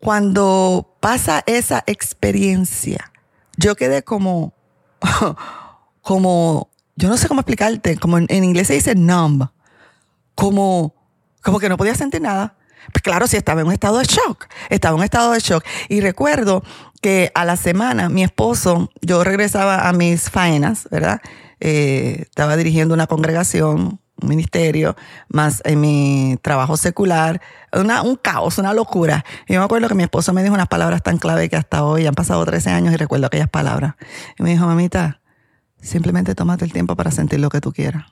Cuando 0.00 0.96
pasa 1.00 1.44
esa 1.46 1.84
experiencia, 1.86 3.09
yo 3.60 3.76
quedé 3.76 4.02
como, 4.02 4.54
como, 6.00 6.70
yo 6.96 7.08
no 7.08 7.16
sé 7.16 7.28
cómo 7.28 7.40
explicarte, 7.40 7.96
como 7.98 8.18
en, 8.18 8.26
en 8.28 8.44
inglés 8.44 8.66
se 8.68 8.74
dice 8.74 8.94
numb, 8.94 9.48
como, 10.34 10.94
como 11.42 11.60
que 11.60 11.68
no 11.68 11.76
podía 11.76 11.94
sentir 11.94 12.22
nada. 12.22 12.56
Pues 12.92 13.02
claro, 13.02 13.26
sí 13.26 13.36
estaba 13.36 13.60
en 13.60 13.66
un 13.66 13.72
estado 13.74 13.98
de 13.98 14.04
shock, 14.04 14.46
estaba 14.70 14.94
en 14.94 15.00
un 15.00 15.04
estado 15.04 15.32
de 15.32 15.40
shock. 15.40 15.62
Y 15.88 16.00
recuerdo 16.00 16.64
que 17.02 17.30
a 17.34 17.44
la 17.44 17.56
semana 17.56 18.08
mi 18.08 18.24
esposo, 18.24 18.90
yo 19.02 19.22
regresaba 19.22 19.88
a 19.88 19.92
mis 19.92 20.30
faenas, 20.30 20.88
¿verdad? 20.90 21.20
Eh, 21.60 22.22
estaba 22.22 22.56
dirigiendo 22.56 22.94
una 22.94 23.06
congregación, 23.06 24.00
un 24.22 24.28
ministerio, 24.28 24.96
más 25.28 25.62
en 25.64 25.80
mi 25.80 26.36
trabajo 26.42 26.76
secular, 26.76 27.40
una, 27.72 28.02
un 28.02 28.16
caos, 28.16 28.58
una 28.58 28.72
locura. 28.72 29.24
Y 29.46 29.54
yo 29.54 29.60
me 29.60 29.64
acuerdo 29.64 29.88
que 29.88 29.94
mi 29.94 30.02
esposo 30.02 30.32
me 30.32 30.42
dijo 30.42 30.54
unas 30.54 30.68
palabras 30.68 31.02
tan 31.02 31.18
clave 31.18 31.48
que 31.48 31.56
hasta 31.56 31.84
hoy 31.84 32.06
han 32.06 32.14
pasado 32.14 32.44
13 32.44 32.70
años 32.70 32.94
y 32.94 32.96
recuerdo 32.96 33.26
aquellas 33.26 33.48
palabras. 33.48 33.94
Y 34.38 34.42
me 34.42 34.50
dijo, 34.50 34.66
mamita, 34.66 35.20
simplemente 35.80 36.34
tómate 36.34 36.64
el 36.64 36.72
tiempo 36.72 36.96
para 36.96 37.10
sentir 37.10 37.40
lo 37.40 37.48
que 37.48 37.60
tú 37.60 37.72
quieras 37.72 38.06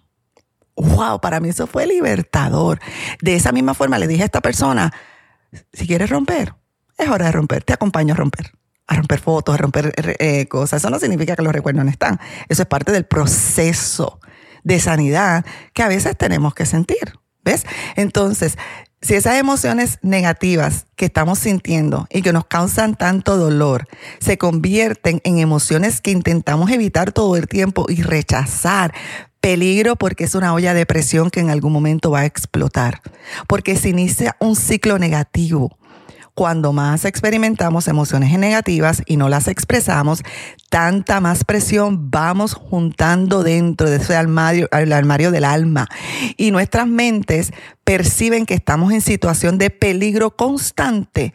wow, 0.79 1.21
para 1.21 1.41
mí 1.41 1.49
eso 1.49 1.67
fue 1.67 1.87
libertador. 1.87 2.79
De 3.21 3.35
esa 3.35 3.53
misma 3.53 3.75
forma 3.75 3.99
le 3.99 4.07
dije 4.07 4.23
a 4.23 4.27
esta 4.27 4.41
persona, 4.41 4.93
si 5.73 5.87
quieres 5.87 6.11
romper, 6.11 6.55
es 6.97 7.09
hora 7.09 7.27
de 7.27 7.33
romper, 7.33 7.65
te 7.65 7.73
acompaño 7.73 8.15
a 8.15 8.17
romper. 8.17 8.53
A 8.87 8.97
romper 8.97 9.21
fotos, 9.21 9.55
a 9.55 9.59
romper 9.59 9.93
eh, 10.19 10.49
cosas. 10.49 10.81
Eso 10.81 10.89
no 10.89 10.99
significa 10.99 11.37
que 11.37 11.43
los 11.43 11.53
recuerdos 11.53 11.85
no 11.85 11.91
están. 11.91 12.19
Eso 12.49 12.63
es 12.63 12.69
parte 12.69 12.91
del 12.91 13.05
proceso 13.05 14.19
de 14.65 14.81
sanidad 14.81 15.45
que 15.73 15.83
a 15.83 15.89
veces 15.89 16.17
tenemos 16.17 16.55
que 16.55 16.67
sentir. 16.67 17.19
¿Ves? 17.45 17.65
Entonces, 17.97 18.59
si 19.01 19.15
esas 19.15 19.37
emociones 19.37 19.99
negativas 20.03 20.87
que 20.97 21.05
estamos 21.05 21.39
sintiendo 21.39 22.07
y 22.11 22.23
que 22.23 22.33
nos 22.33 22.47
causan 22.47 22.97
tanto 22.97 23.37
dolor 23.37 23.87
se 24.19 24.39
convierten 24.39 25.21
en 25.23 25.39
emociones 25.39 26.01
que 26.01 26.11
intentamos 26.11 26.71
evitar 26.71 27.13
todo 27.13 27.37
el 27.37 27.47
tiempo 27.47 27.87
y 27.89 28.03
rechazar, 28.03 28.93
peligro 29.41 29.97
porque 29.97 30.25
es 30.25 30.35
una 30.35 30.53
olla 30.53 30.75
de 30.75 30.85
presión 30.85 31.31
que 31.31 31.41
en 31.41 31.51
algún 31.51 31.73
momento 31.73 32.11
va 32.11 32.21
a 32.21 32.27
explotar, 32.27 33.01
porque 33.47 33.77
se 33.77 33.89
inicia 33.89 34.37
un 34.41 34.57
ciclo 34.57 34.99
negativo. 34.99 35.79
Cuando 36.39 36.73
más 36.73 37.05
experimentamos 37.05 37.89
emociones 37.89 38.39
negativas 38.39 39.03
y 39.07 39.17
no 39.17 39.29
las 39.29 39.49
expresamos, 39.49 40.23
tanta 40.71 41.19
más 41.19 41.43
presión 41.43 42.13
vamos 42.13 42.55
juntando 42.55 43.43
dentro 43.43 43.91
de 43.91 43.97
ese 43.97 44.15
armario, 44.15 44.69
el 44.71 44.93
armario 44.93 45.33
del 45.33 45.43
alma. 45.43 45.89
Y 46.37 46.53
nuestras 46.53 46.87
mentes 46.87 47.51
perciben 47.83 48.47
que 48.47 48.55
estamos 48.55 48.93
en 48.93 49.01
situación 49.01 49.59
de 49.59 49.71
peligro 49.71 50.37
constante, 50.37 51.33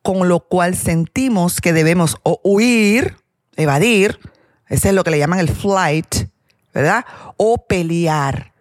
con 0.00 0.30
lo 0.30 0.40
cual 0.40 0.76
sentimos 0.76 1.60
que 1.60 1.74
debemos 1.74 2.16
o 2.22 2.40
huir, 2.42 3.16
evadir, 3.56 4.18
ese 4.66 4.88
es 4.88 4.94
lo 4.94 5.04
que 5.04 5.10
le 5.10 5.18
llaman 5.18 5.40
el 5.40 5.50
flight, 5.50 6.30
¿verdad? 6.72 7.04
O 7.36 7.66
pelear. 7.66 8.54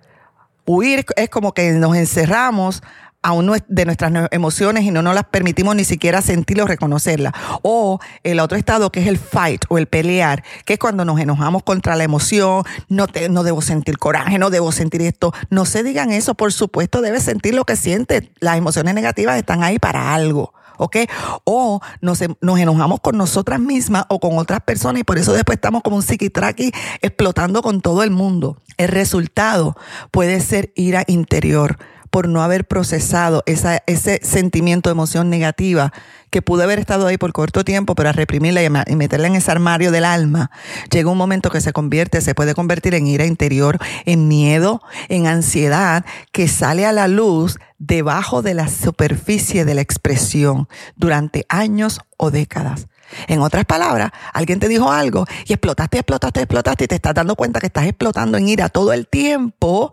Huir 0.66 1.06
es 1.16 1.30
como 1.30 1.54
que 1.54 1.72
nos 1.72 1.96
encerramos 1.96 2.84
a 3.22 3.34
uno 3.34 3.54
de 3.68 3.86
nuestras 3.86 4.12
emociones 4.32 4.84
y 4.84 4.92
no 4.92 5.02
nos 5.02 5.14
las 5.14 5.26
permitimos 5.26 5.76
ni 5.76 5.84
siquiera 5.84 6.22
sentir 6.22 6.62
o 6.62 6.68
reconocerlas. 6.68 7.34
O 7.62 8.00
el 8.24 8.40
otro 8.40 8.58
estado 8.58 8.92
que 8.92 9.02
es 9.02 9.08
el 9.08 9.18
fight 9.18 9.66
o 9.70 9.78
el 9.78 9.88
pelear, 9.88 10.44
que 10.66 10.74
es 10.74 10.80
cuando 10.80 11.06
nos 11.06 11.20
enojamos 11.20 11.64
contra 11.64 11.96
la 11.96 12.04
emoción, 12.04 12.64
no, 12.90 13.08
te, 13.08 13.30
no 13.30 13.44
debo 13.44 13.62
sentir 13.62 13.98
coraje, 13.98 14.40
no 14.40 14.50
debo 14.50 14.72
sentir 14.72 15.02
esto. 15.02 15.34
No 15.50 15.66
se 15.66 15.84
digan 15.84 16.12
eso, 16.12 16.36
por 16.36 16.52
supuesto, 16.52 17.02
debes 17.02 17.24
sentir 17.24 17.54
lo 17.54 17.66
que 17.66 17.76
sientes. 17.76 18.24
Las 18.40 18.58
emociones 18.58 18.96
negativas 18.96 19.38
están 19.38 19.64
ahí 19.64 19.78
para 19.78 20.14
algo. 20.14 20.54
¿ok? 20.78 20.98
O 21.44 21.80
nos, 22.02 22.22
nos, 22.42 22.60
enojamos 22.60 23.02
con 23.02 23.16
nosotras 23.16 23.60
mismas 23.60 24.06
o 24.10 24.20
con 24.20 24.40
otras 24.40 24.62
personas 24.62 25.02
y 25.02 25.04
por 25.04 25.20
eso 25.20 25.32
después 25.32 25.58
estamos 25.58 25.84
como 25.84 25.98
un 25.98 26.02
psiquitraqui 26.02 26.72
explotando 27.02 27.62
con 27.62 27.82
todo 27.82 28.02
el 28.02 28.10
mundo. 28.10 28.58
El 28.78 28.88
resultado 28.88 29.78
puede 30.10 30.40
ser 30.42 30.74
ira 30.76 31.04
interior 31.06 31.78
por 32.12 32.28
no 32.28 32.44
haber 32.44 32.66
procesado 32.66 33.42
esa, 33.46 33.82
ese 33.88 34.20
sentimiento, 34.22 34.92
emoción 34.92 35.30
negativa 35.30 35.92
que 36.30 36.42
pudo 36.42 36.64
haber 36.64 36.80
estado 36.80 37.08
ahí 37.08 37.18
por 37.18 37.34
corto 37.34 37.64
tiempo, 37.64 37.96
pero 37.96 38.10
a 38.10 38.12
reprimirla 38.12 38.64
y 38.64 38.96
meterla 38.96 39.28
en 39.28 39.36
ese 39.36 39.52
armario 39.52 39.92
del 39.92 40.06
alma, 40.06 40.52
llega 40.92 41.10
un 41.10 41.18
momento 41.18 41.50
que 41.50 41.62
se 41.62 41.74
convierte, 41.74 42.22
se 42.22 42.36
puede 42.36 42.54
convertir 42.54 42.96
en 42.96 43.08
ira 43.08 43.26
interior, 43.26 43.80
en 44.06 44.28
miedo, 44.28 44.82
en 45.10 45.28
ansiedad, 45.28 46.06
que 46.32 46.48
sale 46.48 46.86
a 46.86 46.92
la 46.92 47.08
luz 47.08 47.58
debajo 47.80 48.42
de 48.42 48.54
la 48.54 48.68
superficie 48.68 49.66
de 49.66 49.76
la 49.76 49.82
expresión 49.82 50.70
durante 50.96 51.46
años 51.50 52.00
o 52.18 52.32
décadas. 52.32 52.88
En 53.28 53.42
otras 53.42 53.66
palabras, 53.66 54.12
alguien 54.34 54.60
te 54.60 54.70
dijo 54.70 54.92
algo 54.92 55.26
y 55.46 55.54
explotaste, 55.54 55.98
explotaste, 55.98 56.42
explotaste 56.42 56.84
y 56.86 56.88
te 56.88 56.96
estás 56.96 57.14
dando 57.14 57.36
cuenta 57.36 57.60
que 57.60 57.68
estás 57.68 57.86
explotando 57.86 58.38
en 58.38 58.48
ira 58.48 58.70
todo 58.70 58.94
el 58.94 59.08
tiempo 59.08 59.92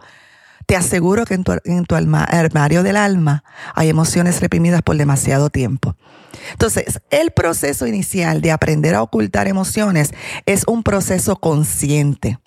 te 0.69 0.77
aseguro 0.77 1.25
que 1.25 1.33
en 1.33 1.45
tu, 1.45 1.53
en 1.65 1.87
tu 1.87 1.95
armario 1.95 2.83
del 2.83 2.99
alma 2.99 3.43
hay 3.75 3.89
emociones 3.89 4.39
reprimidas 4.43 4.83
por 4.83 4.99
demasiado 4.99 5.49
tiempo. 5.49 5.97
Entonces, 6.53 7.01
el 7.09 7.31
proceso 7.31 7.87
inicial 7.87 8.43
de 8.43 8.53
aprender 8.53 8.95
a 8.95 9.01
ocultar 9.01 9.49
emociones 9.49 10.13
es 10.45 10.65
un 10.67 10.83
proceso 10.83 11.37
consciente. 11.37 12.39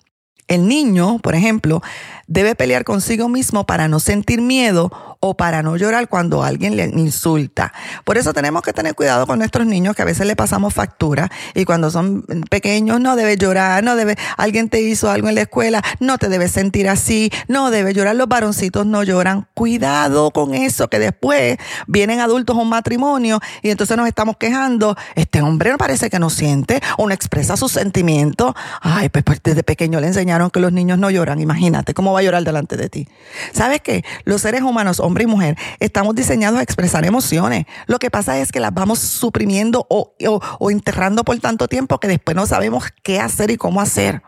El 0.46 0.68
niño, 0.68 1.18
por 1.18 1.34
ejemplo, 1.34 1.82
debe 2.28 2.54
pelear 2.54 2.84
consigo 2.84 3.28
mismo 3.28 3.66
para 3.66 3.88
no 3.88 3.98
sentir 3.98 4.40
miedo 4.40 5.11
o 5.24 5.34
para 5.34 5.62
no 5.62 5.76
llorar 5.76 6.08
cuando 6.08 6.42
alguien 6.42 6.76
le 6.76 6.86
insulta. 6.86 7.72
Por 8.04 8.18
eso 8.18 8.32
tenemos 8.32 8.62
que 8.62 8.72
tener 8.72 8.96
cuidado 8.96 9.24
con 9.24 9.38
nuestros 9.38 9.68
niños 9.68 9.94
que 9.94 10.02
a 10.02 10.04
veces 10.04 10.26
le 10.26 10.34
pasamos 10.34 10.74
factura 10.74 11.30
y 11.54 11.64
cuando 11.64 11.92
son 11.92 12.22
pequeños 12.50 13.00
no 13.00 13.14
debe 13.14 13.36
llorar, 13.36 13.84
no 13.84 13.94
debe, 13.94 14.16
alguien 14.36 14.68
te 14.68 14.82
hizo 14.82 15.12
algo 15.12 15.28
en 15.28 15.36
la 15.36 15.42
escuela, 15.42 15.80
no 16.00 16.18
te 16.18 16.28
debes 16.28 16.50
sentir 16.50 16.88
así, 16.88 17.30
no 17.46 17.70
debe 17.70 17.94
llorar, 17.94 18.16
los 18.16 18.26
varoncitos 18.26 18.84
no 18.84 19.04
lloran. 19.04 19.46
Cuidado 19.54 20.32
con 20.32 20.54
eso 20.54 20.88
que 20.88 20.98
después 20.98 21.56
vienen 21.86 22.18
adultos 22.18 22.56
a 22.56 22.60
un 22.60 22.68
matrimonio 22.68 23.38
y 23.62 23.70
entonces 23.70 23.96
nos 23.96 24.08
estamos 24.08 24.38
quejando, 24.38 24.96
este 25.14 25.40
hombre 25.40 25.70
no 25.70 25.78
parece 25.78 26.10
que 26.10 26.18
no 26.18 26.30
siente 26.30 26.82
o 26.98 27.06
no 27.06 27.14
expresa 27.14 27.56
sus 27.56 27.70
sentimientos. 27.70 28.54
Ay, 28.80 29.08
pues, 29.08 29.22
pues 29.22 29.40
desde 29.44 29.62
pequeño 29.62 30.00
le 30.00 30.08
enseñaron 30.08 30.50
que 30.50 30.58
los 30.58 30.72
niños 30.72 30.98
no 30.98 31.10
lloran, 31.10 31.40
imagínate 31.40 31.94
cómo 31.94 32.12
va 32.12 32.18
a 32.18 32.22
llorar 32.24 32.42
delante 32.42 32.76
de 32.76 32.88
ti. 32.88 33.06
¿Sabes 33.52 33.82
qué? 33.82 34.04
Los 34.24 34.42
seres 34.42 34.62
humanos, 34.62 34.98
hombre 35.12 35.24
y 35.24 35.26
mujer, 35.26 35.56
estamos 35.78 36.14
diseñados 36.14 36.58
a 36.58 36.62
expresar 36.62 37.04
emociones. 37.04 37.66
Lo 37.86 37.98
que 37.98 38.10
pasa 38.10 38.38
es 38.38 38.50
que 38.50 38.60
las 38.60 38.72
vamos 38.72 38.98
suprimiendo 38.98 39.86
o, 39.90 40.14
o 40.58 40.70
enterrando 40.70 41.22
por 41.22 41.38
tanto 41.38 41.68
tiempo 41.68 42.00
que 42.00 42.08
después 42.08 42.34
no 42.34 42.46
sabemos 42.46 42.84
qué 43.02 43.20
hacer 43.20 43.50
y 43.50 43.58
cómo 43.58 43.80
hacer. 43.80 44.22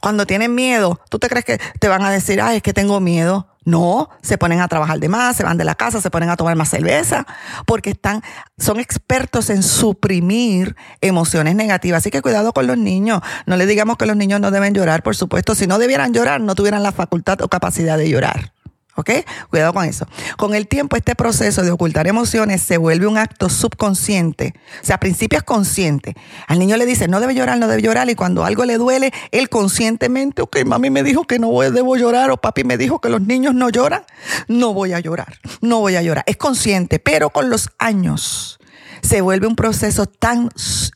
Cuando 0.00 0.24
tienen 0.24 0.54
miedo, 0.54 1.00
¿tú 1.10 1.18
te 1.18 1.28
crees 1.28 1.44
que 1.44 1.58
te 1.80 1.88
van 1.88 2.04
a 2.04 2.10
decir, 2.10 2.40
ay, 2.40 2.58
es 2.58 2.62
que 2.62 2.72
tengo 2.72 3.00
miedo? 3.00 3.48
No, 3.64 4.10
se 4.22 4.38
ponen 4.38 4.60
a 4.60 4.68
trabajar 4.68 5.00
de 5.00 5.08
más, 5.08 5.36
se 5.36 5.42
van 5.42 5.58
de 5.58 5.64
la 5.64 5.74
casa, 5.74 6.00
se 6.00 6.10
ponen 6.10 6.30
a 6.30 6.36
tomar 6.36 6.54
más 6.54 6.68
cerveza, 6.68 7.26
porque 7.66 7.90
están, 7.90 8.22
son 8.56 8.78
expertos 8.78 9.50
en 9.50 9.64
suprimir 9.64 10.76
emociones 11.00 11.56
negativas. 11.56 11.98
Así 11.98 12.10
que 12.10 12.22
cuidado 12.22 12.52
con 12.52 12.68
los 12.68 12.78
niños. 12.78 13.20
No 13.46 13.56
le 13.56 13.66
digamos 13.66 13.96
que 13.96 14.06
los 14.06 14.16
niños 14.16 14.40
no 14.40 14.52
deben 14.52 14.72
llorar, 14.74 15.02
por 15.02 15.16
supuesto. 15.16 15.56
Si 15.56 15.66
no 15.66 15.80
debieran 15.80 16.12
llorar, 16.12 16.40
no 16.40 16.54
tuvieran 16.54 16.84
la 16.84 16.92
facultad 16.92 17.42
o 17.42 17.48
capacidad 17.48 17.98
de 17.98 18.08
llorar. 18.08 18.52
¿Ok? 18.96 19.10
Cuidado 19.50 19.72
con 19.72 19.84
eso. 19.84 20.06
Con 20.36 20.54
el 20.54 20.66
tiempo, 20.66 20.96
este 20.96 21.14
proceso 21.14 21.62
de 21.62 21.70
ocultar 21.70 22.06
emociones 22.06 22.62
se 22.62 22.78
vuelve 22.78 23.06
un 23.06 23.18
acto 23.18 23.48
subconsciente. 23.48 24.54
O 24.82 24.86
sea, 24.86 24.94
al 24.94 25.00
principio 25.00 25.38
es 25.38 25.44
consciente. 25.44 26.14
Al 26.48 26.58
niño 26.58 26.76
le 26.76 26.86
dice, 26.86 27.06
no 27.06 27.20
debe 27.20 27.34
llorar, 27.34 27.58
no 27.58 27.68
debe 27.68 27.82
llorar. 27.82 28.08
Y 28.08 28.14
cuando 28.14 28.44
algo 28.44 28.64
le 28.64 28.78
duele, 28.78 29.12
él 29.32 29.48
conscientemente, 29.48 30.42
ok, 30.42 30.64
mami 30.64 30.90
me 30.90 31.02
dijo 31.02 31.24
que 31.24 31.38
no 31.38 31.48
debo 31.70 31.96
llorar 31.96 32.30
o 32.30 32.38
papi 32.38 32.64
me 32.64 32.78
dijo 32.78 33.00
que 33.00 33.08
los 33.08 33.20
niños 33.20 33.54
no 33.54 33.68
lloran, 33.68 34.04
no 34.48 34.72
voy 34.72 34.94
a 34.94 35.00
llorar, 35.00 35.38
no 35.60 35.80
voy 35.80 35.96
a 35.96 36.02
llorar. 36.02 36.24
Es 36.26 36.36
consciente, 36.36 36.98
pero 36.98 37.30
con 37.30 37.50
los 37.50 37.68
años 37.78 38.58
se 39.06 39.20
vuelve 39.20 39.46
un 39.46 39.56
proceso 39.56 40.06
tan 40.06 40.50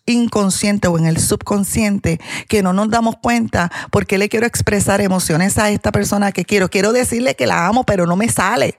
inconsciente 0.05 0.89
o 0.89 0.99
en 0.99 1.07
el 1.07 1.19
subconsciente 1.19 2.21
que 2.49 2.63
no 2.63 2.73
nos 2.73 2.91
damos 2.91 3.17
cuenta 3.23 3.71
porque 3.91 4.19
le 4.19 4.29
quiero 4.29 4.47
expresar 4.47 5.01
emociones 5.01 5.59
a 5.59 5.71
esta 5.71 5.93
persona 5.93 6.33
que 6.33 6.45
quiero. 6.45 6.69
Quiero 6.69 6.93
decirle 6.93 7.37
que 7.37 7.47
la 7.47 7.67
amo, 7.67 7.85
pero 7.85 8.07
no 8.07 8.17
me 8.17 8.29
sale. 8.29 8.77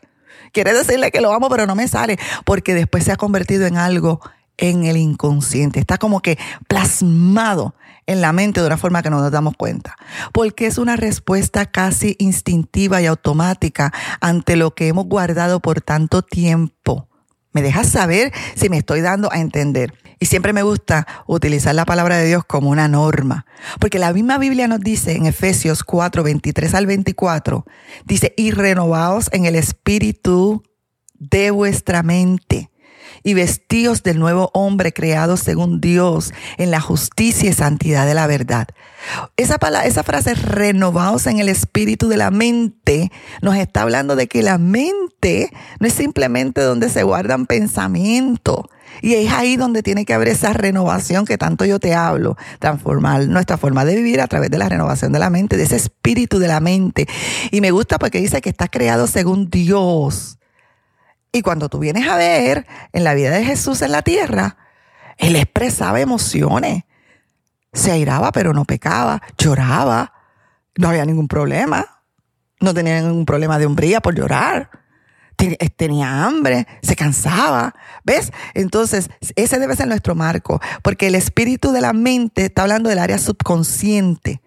Quiere 0.52 0.74
decirle 0.74 1.12
que 1.12 1.22
lo 1.22 1.34
amo, 1.34 1.50
pero 1.50 1.66
no 1.66 1.76
me 1.76 1.88
sale 1.88 2.20
porque 2.46 2.74
después 2.74 3.06
se 3.06 3.12
ha 3.12 3.16
convertido 3.16 3.66
en 3.66 3.78
algo 3.78 4.20
en 4.58 4.84
el 4.84 4.98
inconsciente. 4.98 5.80
Está 5.80 5.98
como 5.98 6.22
que 6.22 6.38
plasmado 6.68 7.74
en 8.08 8.20
la 8.20 8.34
mente 8.34 8.60
de 8.60 8.68
una 8.68 8.78
forma 8.78 9.02
que 9.02 9.10
no 9.10 9.22
nos 9.22 9.32
damos 9.32 9.56
cuenta. 9.56 9.96
Porque 10.34 10.68
es 10.68 10.78
una 10.78 10.98
respuesta 10.98 11.66
casi 11.66 12.16
instintiva 12.20 13.02
y 13.02 13.06
automática 13.06 13.94
ante 14.20 14.58
lo 14.58 14.76
que 14.76 14.90
hemos 14.90 15.06
guardado 15.06 15.62
por 15.62 15.82
tanto 15.82 16.22
tiempo. 16.22 17.08
Me 17.54 17.62
dejas 17.62 17.90
saber 17.90 18.32
si 18.56 18.70
me 18.70 18.78
estoy 18.78 19.02
dando 19.02 19.32
a 19.32 19.40
entender. 19.40 19.94
Y 20.20 20.28
siempre 20.28 20.54
me 20.54 20.64
gusta 20.64 21.08
utilizar 21.28 21.76
la 21.76 21.86
palabra 21.86 22.18
de 22.18 22.28
Dios 22.28 22.44
como 22.46 22.70
una 22.70 22.88
norma. 22.88 23.46
Porque 23.80 24.00
la 24.00 24.14
misma 24.14 24.38
Biblia 24.38 24.68
nos 24.68 24.80
dice 24.80 25.16
en 25.16 25.26
Efesios 25.26 25.84
4, 25.84 26.24
23 26.24 26.74
al 26.76 26.86
24, 26.86 27.66
dice, 28.06 28.34
y 28.38 28.52
renovaos 28.52 29.30
en 29.34 29.46
el 29.46 29.56
espíritu 29.56 30.64
de 31.16 31.52
vuestra 31.52 32.04
mente 32.04 32.71
y 33.24 33.34
vestíos 33.34 34.04
del 34.04 34.20
nuevo 34.20 34.50
hombre 34.54 34.94
creado 34.94 35.38
según 35.38 35.82
Dios 35.82 36.34
en 36.58 36.72
la 36.72 36.82
justicia 36.82 37.50
y 37.50 37.54
santidad 37.54 38.06
de 38.06 38.14
la 38.14 38.28
verdad. 38.28 38.68
Esa, 39.38 39.58
palabra, 39.58 39.88
esa 39.88 40.04
frase, 40.04 40.34
renovados 40.36 41.28
en 41.28 41.40
el 41.40 41.50
espíritu 41.50 42.08
de 42.08 42.18
la 42.18 42.32
mente, 42.32 43.12
nos 43.42 43.56
está 43.56 43.82
hablando 43.82 44.16
de 44.16 44.28
que 44.28 44.44
la 44.44 44.58
mente 44.58 45.52
no 45.80 45.88
es 45.88 45.94
simplemente 45.94 46.62
donde 46.62 46.90
se 46.90 47.04
guardan 47.04 47.46
pensamientos. 47.46 48.66
Y 49.02 49.16
es 49.16 49.32
ahí 49.32 49.56
donde 49.56 49.84
tiene 49.84 50.06
que 50.06 50.14
haber 50.14 50.28
esa 50.28 50.54
renovación 50.54 51.26
que 51.26 51.38
tanto 51.38 51.66
yo 51.66 51.80
te 51.80 51.94
hablo, 51.96 52.38
transformar 52.60 53.28
nuestra 53.28 53.58
forma 53.58 53.86
de 53.86 53.96
vivir 53.96 54.22
a 54.22 54.28
través 54.28 54.52
de 54.52 54.58
la 54.58 54.70
renovación 54.70 55.12
de 55.12 55.20
la 55.20 55.30
mente, 55.30 55.58
de 55.58 55.64
ese 55.64 55.78
espíritu 55.78 56.40
de 56.40 56.48
la 56.48 56.60
mente. 56.60 57.08
Y 57.52 57.62
me 57.62 57.72
gusta 57.72 57.98
porque 57.98 58.20
dice 58.20 58.42
que 58.42 58.50
está 58.50 58.68
creado 58.68 59.08
según 59.08 59.50
Dios. 59.50 60.38
Y 61.32 61.42
cuando 61.42 61.70
tú 61.70 61.80
vienes 61.80 62.08
a 62.08 62.18
ver 62.18 62.68
en 62.92 63.04
la 63.04 63.14
vida 63.14 63.32
de 63.32 63.46
Jesús 63.46 63.82
en 63.82 63.92
la 63.92 64.02
tierra, 64.02 64.58
él 65.18 65.36
expresaba 65.36 66.02
emociones. 66.02 66.84
Se 67.74 67.92
airaba, 67.92 68.32
pero 68.32 68.54
no 68.54 68.66
pecaba. 68.66 69.22
Lloraba. 69.38 70.14
No 70.76 70.90
había 70.90 71.06
ningún 71.06 71.28
problema. 71.28 72.04
No 72.60 72.74
tenía 72.74 73.02
ningún 73.02 73.26
problema 73.26 73.60
de 73.60 73.66
hombría 73.66 74.02
por 74.02 74.16
llorar. 74.16 74.70
Eh, 75.38 75.70
tenía 75.70 76.26
hambre, 76.26 76.68
se 76.82 76.96
cansaba. 76.96 77.74
¿Ves? 78.04 78.32
Entonces, 78.54 79.10
ese 79.36 79.58
debe 79.58 79.76
ser 79.76 79.88
nuestro 79.88 80.16
marco, 80.16 80.62
porque 80.84 81.08
el 81.08 81.16
espíritu 81.16 81.72
de 81.72 81.82
la 81.82 81.94
mente 81.94 82.46
está 82.46 82.64
hablando 82.64 82.90
del 82.90 83.00
área 83.00 83.18
subconsciente. 83.18 84.42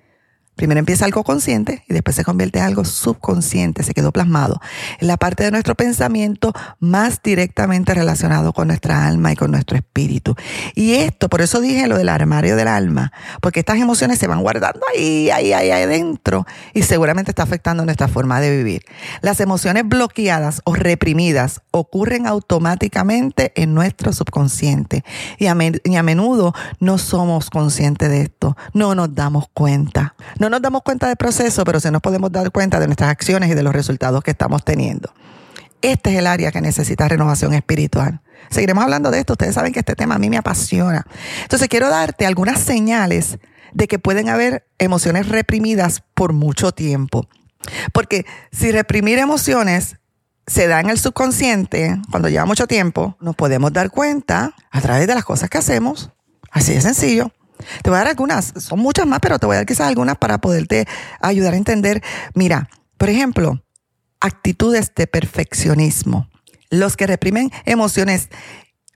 Primero 0.57 0.79
empieza 0.79 1.05
algo 1.05 1.25
consciente 1.25 1.85
y 1.89 1.95
después 1.95 2.15
se 2.15 2.25
convierte 2.25 2.61
en 2.61 2.67
algo 2.67 2.85
subconsciente, 2.85 3.83
se 3.83 3.93
quedó 3.93 4.13
plasmado 4.13 4.61
en 5.01 5.09
la 5.09 5.17
parte 5.17 5.45
de 5.45 5.51
nuestro 5.51 5.75
pensamiento 5.75 6.53
más 6.79 7.21
directamente 7.23 7.93
relacionado 7.93 8.53
con 8.53 8.69
nuestra 8.69 9.07
alma 9.07 9.33
y 9.33 9.37
con 9.37 9.51
nuestro 9.51 9.77
espíritu. 9.77 10.37
Y 10.75 10.95
esto, 10.95 11.29
por 11.29 11.43
eso 11.43 11.61
dije 11.61 11.89
lo 11.89 11.99
del 11.99 12.09
armario 12.09 12.57
del 12.57 12.69
alma, 12.69 13.13
porque 13.41 13.61
estas 13.61 13.79
emociones 13.79 14.19
se 14.19 14.27
van 14.27 14.43
guardando 14.43 14.81
ahí, 14.95 15.31
ahí, 15.31 15.53
ahí, 15.53 15.71
ahí 15.71 15.83
adentro 15.83 16.47
y 16.73 16.83
seguramente 16.83 17.33
está 17.33 17.43
afectando 17.43 17.85
nuestra 17.85 18.09
forma 18.09 18.41
de 18.41 18.57
vivir. 18.57 18.83
Las 19.23 19.41
emociones 19.41 19.89
bloqueadas 19.89 20.63
o 20.65 20.75
reprimidas 20.75 21.63
ocurren 21.71 22.27
automáticamente 22.27 23.53
en 23.57 23.75
nuestro 23.75 24.13
subconsciente 24.13 25.05
y 25.39 25.47
a, 25.47 25.57
y 25.85 25.97
a 25.97 26.03
menudo 26.03 26.55
no 26.81 26.99
somos 26.99 27.51
conscientes 27.51 28.09
de 28.09 28.23
esto, 28.23 28.57
no 28.73 28.95
nos 28.95 29.15
damos 29.15 29.47
cuenta. 29.53 30.15
No 30.45 30.51
nos 30.51 30.61
damos 30.61 30.83
cuenta 30.83 31.07
del 31.07 31.17
proceso, 31.17 31.65
pero 31.65 31.81
sí 31.81 31.91
nos 31.91 32.03
podemos 32.03 32.31
dar 32.31 32.53
cuenta 32.53 32.79
de 32.79 32.85
nuestras 32.85 33.09
acciones 33.09 33.51
y 33.51 33.55
de 33.55 33.63
los 33.63 33.73
resultados 33.73 34.23
que 34.23 34.33
estamos 34.33 34.63
teniendo. 34.63 35.11
Este 35.81 36.13
es 36.13 36.19
el 36.19 36.27
área 36.27 36.53
que 36.53 36.61
necesita 36.61 37.09
renovación 37.09 37.55
espiritual. 37.55 38.21
Seguiremos 38.51 38.85
hablando 38.85 39.11
de 39.11 39.21
esto. 39.21 39.33
Ustedes 39.33 39.55
saben 39.55 39.73
que 39.73 39.79
este 39.79 39.97
tema 39.97 40.17
a 40.17 40.19
mí 40.19 40.29
me 40.29 40.37
apasiona. 40.37 41.07
Entonces 41.45 41.67
quiero 41.69 41.89
darte 41.89 42.27
algunas 42.27 42.61
señales 42.61 43.39
de 43.73 43.89
que 43.89 43.99
pueden 43.99 44.29
haber 44.29 44.67
emociones 44.77 45.31
reprimidas 45.31 46.03
por 46.13 46.35
mucho 46.35 46.73
tiempo. 46.73 47.27
Porque 47.95 48.27
si 48.53 48.71
reprimir 48.71 49.19
emociones 49.19 49.97
se 50.47 50.67
da 50.67 50.79
en 50.81 50.91
el 50.91 50.99
subconsciente, 50.99 52.03
cuando 52.11 52.29
lleva 52.29 52.45
mucho 52.45 52.67
tiempo, 52.67 53.17
nos 53.19 53.35
podemos 53.35 53.73
dar 53.73 53.91
cuenta 53.91 54.55
a 54.71 54.81
través 54.83 55.07
de 55.07 55.15
las 55.15 55.25
cosas 55.25 55.49
que 55.49 55.57
hacemos. 55.57 56.11
Así 56.51 56.75
de 56.75 56.83
sencillo. 56.83 57.33
Te 57.83 57.91
voy 57.91 57.97
a 57.97 58.01
dar 58.01 58.09
algunas, 58.09 58.53
son 58.57 58.81
muchas 58.81 59.07
más, 59.07 59.21
pero 59.21 59.39
te 59.39 59.47
voy 59.47 59.55
a 59.55 59.59
dar 59.59 59.67
quizás 59.67 59.89
algunas 59.89 60.17
para 60.17 60.39
poderte 60.39 60.87
ayudar 61.21 61.55
a 61.55 61.57
entender. 61.57 62.03
Mira, 62.35 62.69
por 62.97 63.11
ejemplo, 63.11 63.63
actitudes 64.21 64.93
de 64.95 65.07
perfeccionismo. 65.07 66.29
Los 66.71 66.97
que 66.97 67.07
reprimen 67.07 67.51
emociones 67.65 68.29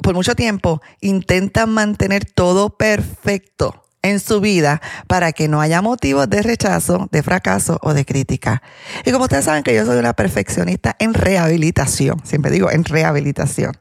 por 0.03 0.15
mucho 0.15 0.35
tiempo 0.35 0.81
intentan 1.01 1.71
mantener 1.71 2.25
todo 2.25 2.77
perfecto 2.77 3.85
en 4.03 4.21
su 4.21 4.41
vida 4.41 4.81
para 5.07 5.33
que 5.33 5.49
no 5.49 5.61
haya 5.61 5.83
motivos 5.83 6.29
de 6.31 6.43
rechazo, 6.43 7.09
de 7.11 7.23
fracaso 7.23 7.79
o 7.83 7.95
de 7.95 8.05
crítica. 8.05 8.63
Y 9.05 9.13
como 9.13 9.25
ustedes 9.25 9.45
saben 9.45 9.63
que 9.63 9.75
yo 9.75 9.85
soy 9.85 9.99
una 9.99 10.15
perfeccionista 10.15 10.97
en 10.99 11.15
rehabilitación, 11.15 12.21
siempre 12.25 12.51
digo 12.51 12.71
en 12.71 12.85
rehabilitación. 12.85 13.73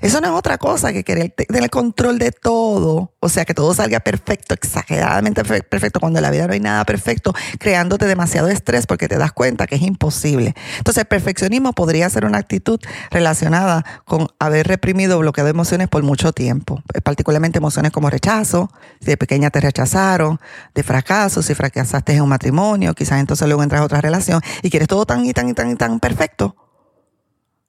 Eso 0.00 0.20
no 0.20 0.28
es 0.28 0.32
otra 0.32 0.58
cosa 0.58 0.92
que 0.92 1.04
querer 1.04 1.30
tener 1.30 1.70
control 1.70 2.18
de 2.18 2.32
todo. 2.32 3.12
O 3.20 3.28
sea, 3.28 3.44
que 3.44 3.54
todo 3.54 3.74
salga 3.74 4.00
perfecto, 4.00 4.54
exageradamente 4.54 5.44
perfecto, 5.44 6.00
cuando 6.00 6.18
en 6.18 6.22
la 6.22 6.30
vida 6.30 6.46
no 6.46 6.52
hay 6.52 6.60
nada 6.60 6.84
perfecto, 6.84 7.34
creándote 7.58 8.06
demasiado 8.06 8.48
estrés 8.48 8.86
porque 8.86 9.08
te 9.08 9.18
das 9.18 9.32
cuenta 9.32 9.66
que 9.66 9.76
es 9.76 9.82
imposible. 9.82 10.54
Entonces, 10.78 11.02
el 11.02 11.06
perfeccionismo 11.06 11.72
podría 11.72 12.08
ser 12.08 12.24
una 12.24 12.38
actitud 12.38 12.80
relacionada 13.10 13.84
con 14.04 14.28
haber 14.38 14.66
reprimido 14.66 15.16
o 15.16 15.20
bloqueado 15.20 15.50
emociones 15.50 15.88
por 15.88 16.02
mucho 16.02 16.32
tiempo, 16.32 16.82
particularmente 17.02 17.58
emociones 17.58 17.92
como 17.92 18.10
rechazo, 18.10 18.70
si 19.00 19.06
de 19.06 19.16
pequeña 19.16 19.50
te 19.50 19.60
rechazaron, 19.60 20.40
de 20.74 20.82
fracaso, 20.82 21.42
si 21.42 21.54
fracasaste 21.54 22.14
en 22.14 22.22
un 22.22 22.28
matrimonio, 22.28 22.94
quizás 22.94 23.20
entonces 23.20 23.46
luego 23.46 23.62
entras 23.62 23.82
a 23.82 23.84
otra 23.84 24.00
relación 24.00 24.40
y 24.62 24.70
quieres 24.70 24.88
todo 24.88 25.04
tan 25.06 25.24
y 25.26 25.32
tan 25.32 25.48
y 25.48 25.54
tan 25.54 25.70
y 25.70 25.76
tan 25.76 26.00
perfecto 26.00 26.56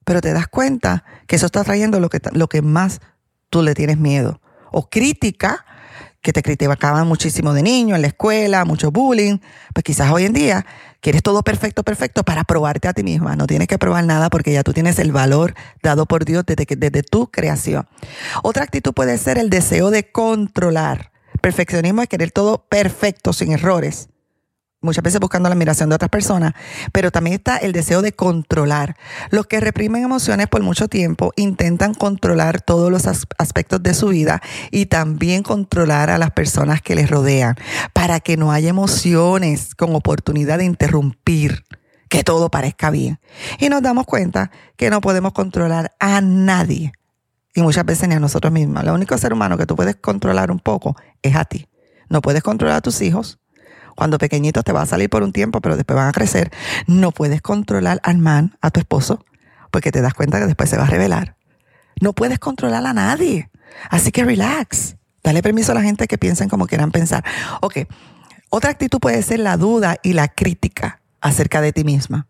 pero 0.05 0.21
te 0.21 0.33
das 0.33 0.47
cuenta 0.47 1.03
que 1.27 1.35
eso 1.35 1.45
está 1.45 1.63
trayendo 1.63 1.99
lo 1.99 2.09
que, 2.09 2.19
lo 2.33 2.47
que 2.47 2.61
más 2.61 3.01
tú 3.49 3.61
le 3.61 3.73
tienes 3.73 3.97
miedo. 3.97 4.41
O 4.71 4.89
crítica, 4.89 5.65
que 6.21 6.33
te 6.33 6.43
criticaban 6.43 7.07
muchísimo 7.07 7.53
de 7.53 7.63
niño 7.63 7.95
en 7.95 8.01
la 8.01 8.07
escuela, 8.07 8.63
mucho 8.63 8.91
bullying, 8.91 9.39
pues 9.73 9.83
quizás 9.83 10.11
hoy 10.11 10.25
en 10.25 10.33
día 10.33 10.65
quieres 10.99 11.23
todo 11.23 11.41
perfecto, 11.41 11.83
perfecto 11.83 12.23
para 12.23 12.43
probarte 12.43 12.87
a 12.87 12.93
ti 12.93 13.03
misma. 13.03 13.35
No 13.35 13.47
tienes 13.47 13.67
que 13.67 13.79
probar 13.79 14.05
nada 14.05 14.29
porque 14.29 14.53
ya 14.53 14.63
tú 14.63 14.71
tienes 14.71 14.99
el 14.99 15.11
valor 15.11 15.55
dado 15.81 16.05
por 16.05 16.25
Dios 16.25 16.45
desde, 16.45 16.65
desde 16.77 17.03
tu 17.03 17.31
creación. 17.31 17.87
Otra 18.43 18.63
actitud 18.63 18.93
puede 18.93 19.17
ser 19.17 19.39
el 19.39 19.49
deseo 19.49 19.89
de 19.89 20.11
controlar. 20.11 21.11
Perfeccionismo 21.41 22.03
es 22.03 22.07
querer 22.07 22.31
todo 22.31 22.65
perfecto, 22.69 23.33
sin 23.33 23.51
errores 23.51 24.10
muchas 24.81 25.03
veces 25.03 25.19
buscando 25.19 25.47
la 25.47 25.53
admiración 25.53 25.89
de 25.89 25.95
otras 25.95 26.09
personas, 26.09 26.53
pero 26.91 27.11
también 27.11 27.35
está 27.35 27.57
el 27.57 27.71
deseo 27.71 28.01
de 28.01 28.13
controlar. 28.13 28.97
Los 29.29 29.47
que 29.47 29.59
reprimen 29.59 30.03
emociones 30.03 30.47
por 30.47 30.61
mucho 30.61 30.87
tiempo 30.87 31.33
intentan 31.35 31.93
controlar 31.93 32.61
todos 32.61 32.91
los 32.91 33.05
aspectos 33.07 33.81
de 33.83 33.93
su 33.93 34.07
vida 34.07 34.41
y 34.71 34.87
también 34.87 35.43
controlar 35.43 36.09
a 36.09 36.17
las 36.17 36.31
personas 36.31 36.81
que 36.81 36.95
les 36.95 37.09
rodean 37.09 37.55
para 37.93 38.19
que 38.19 38.37
no 38.37 38.51
haya 38.51 38.69
emociones 38.69 39.75
con 39.75 39.95
oportunidad 39.95 40.57
de 40.57 40.65
interrumpir 40.65 41.63
que 42.09 42.23
todo 42.23 42.49
parezca 42.49 42.89
bien. 42.89 43.19
Y 43.59 43.69
nos 43.69 43.81
damos 43.81 44.05
cuenta 44.05 44.51
que 44.75 44.89
no 44.89 44.99
podemos 44.99 45.31
controlar 45.31 45.95
a 45.99 46.19
nadie 46.21 46.91
y 47.53 47.61
muchas 47.61 47.85
veces 47.85 48.07
ni 48.09 48.15
a 48.15 48.19
nosotros 48.19 48.51
mismos. 48.51 48.83
Lo 48.83 48.93
único 48.93 49.17
ser 49.17 49.33
humano 49.33 49.57
que 49.57 49.65
tú 49.65 49.75
puedes 49.75 49.95
controlar 49.95 50.51
un 50.51 50.59
poco 50.59 50.95
es 51.21 51.35
a 51.35 51.45
ti. 51.45 51.67
No 52.09 52.21
puedes 52.21 52.43
controlar 52.43 52.77
a 52.77 52.81
tus 52.81 53.01
hijos, 53.01 53.39
cuando 53.95 54.17
pequeñitos 54.17 54.63
te 54.63 54.71
va 54.71 54.81
a 54.81 54.85
salir 54.85 55.09
por 55.09 55.23
un 55.23 55.31
tiempo, 55.31 55.61
pero 55.61 55.75
después 55.75 55.95
van 55.95 56.07
a 56.07 56.11
crecer. 56.11 56.51
No 56.87 57.11
puedes 57.11 57.41
controlar 57.41 57.99
al 58.03 58.17
man, 58.17 58.57
a 58.61 58.71
tu 58.71 58.79
esposo, 58.79 59.25
porque 59.71 59.91
te 59.91 60.01
das 60.01 60.13
cuenta 60.13 60.39
que 60.39 60.45
después 60.45 60.69
se 60.69 60.77
va 60.77 60.83
a 60.83 60.87
revelar. 60.87 61.35
No 61.99 62.13
puedes 62.13 62.39
controlar 62.39 62.85
a 62.85 62.93
nadie. 62.93 63.49
Así 63.89 64.11
que 64.11 64.23
relax. 64.23 64.95
Dale 65.23 65.41
permiso 65.41 65.71
a 65.71 65.75
la 65.75 65.81
gente 65.81 66.07
que 66.07 66.17
piensen 66.17 66.49
como 66.49 66.67
quieran 66.67 66.91
pensar. 66.91 67.23
Ok. 67.61 67.79
Otra 68.49 68.71
actitud 68.71 68.99
puede 68.99 69.21
ser 69.21 69.39
la 69.39 69.55
duda 69.55 69.97
y 70.03 70.13
la 70.13 70.27
crítica 70.27 71.01
acerca 71.21 71.61
de 71.61 71.71
ti 71.71 71.83
misma. 71.83 72.27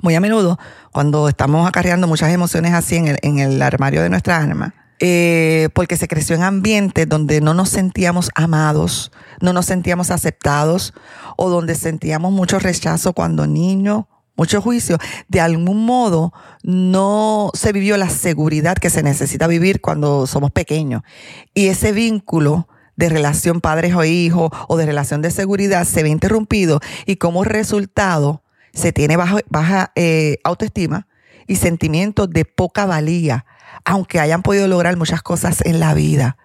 Muy 0.00 0.14
a 0.14 0.20
menudo, 0.20 0.58
cuando 0.92 1.28
estamos 1.28 1.68
acarreando 1.68 2.06
muchas 2.06 2.32
emociones 2.32 2.72
así 2.72 2.96
en 2.96 3.08
el, 3.08 3.18
en 3.22 3.40
el 3.40 3.60
armario 3.60 4.00
de 4.00 4.10
nuestra 4.10 4.38
alma, 4.38 4.74
eh, 5.00 5.68
porque 5.74 5.96
se 5.96 6.08
creció 6.08 6.36
en 6.36 6.42
ambientes 6.42 7.08
donde 7.08 7.40
no 7.40 7.54
nos 7.54 7.68
sentíamos 7.68 8.30
amados, 8.34 9.12
no 9.40 9.52
nos 9.52 9.66
sentíamos 9.66 10.10
aceptados 10.10 10.94
o 11.36 11.50
donde 11.50 11.74
sentíamos 11.74 12.32
mucho 12.32 12.58
rechazo 12.58 13.12
cuando 13.12 13.46
niño 13.46 14.08
mucho 14.38 14.62
juicio, 14.62 14.98
de 15.26 15.40
algún 15.40 15.84
modo 15.84 16.32
no 16.62 17.50
se 17.54 17.72
vivió 17.72 17.96
la 17.96 18.08
seguridad 18.08 18.76
que 18.76 18.88
se 18.88 19.02
necesita 19.02 19.48
vivir 19.48 19.80
cuando 19.80 20.28
somos 20.28 20.52
pequeños. 20.52 21.02
Y 21.54 21.66
ese 21.66 21.90
vínculo 21.90 22.68
de 22.94 23.08
relación 23.08 23.60
padres 23.60 23.94
o 23.96 24.04
hijos 24.04 24.50
o 24.68 24.76
de 24.76 24.86
relación 24.86 25.22
de 25.22 25.32
seguridad 25.32 25.84
se 25.84 26.04
ve 26.04 26.08
interrumpido 26.08 26.80
y 27.04 27.16
como 27.16 27.42
resultado 27.42 28.44
se 28.72 28.92
tiene 28.92 29.16
baja, 29.16 29.92
eh, 29.96 30.38
autoestima 30.44 31.08
y 31.48 31.56
sentimientos 31.56 32.30
de 32.30 32.44
poca 32.44 32.86
valía, 32.86 33.44
aunque 33.84 34.20
hayan 34.20 34.42
podido 34.42 34.68
lograr 34.68 34.96
muchas 34.96 35.22
cosas 35.22 35.60
en 35.64 35.80
la 35.80 35.94
vida. 35.94 36.36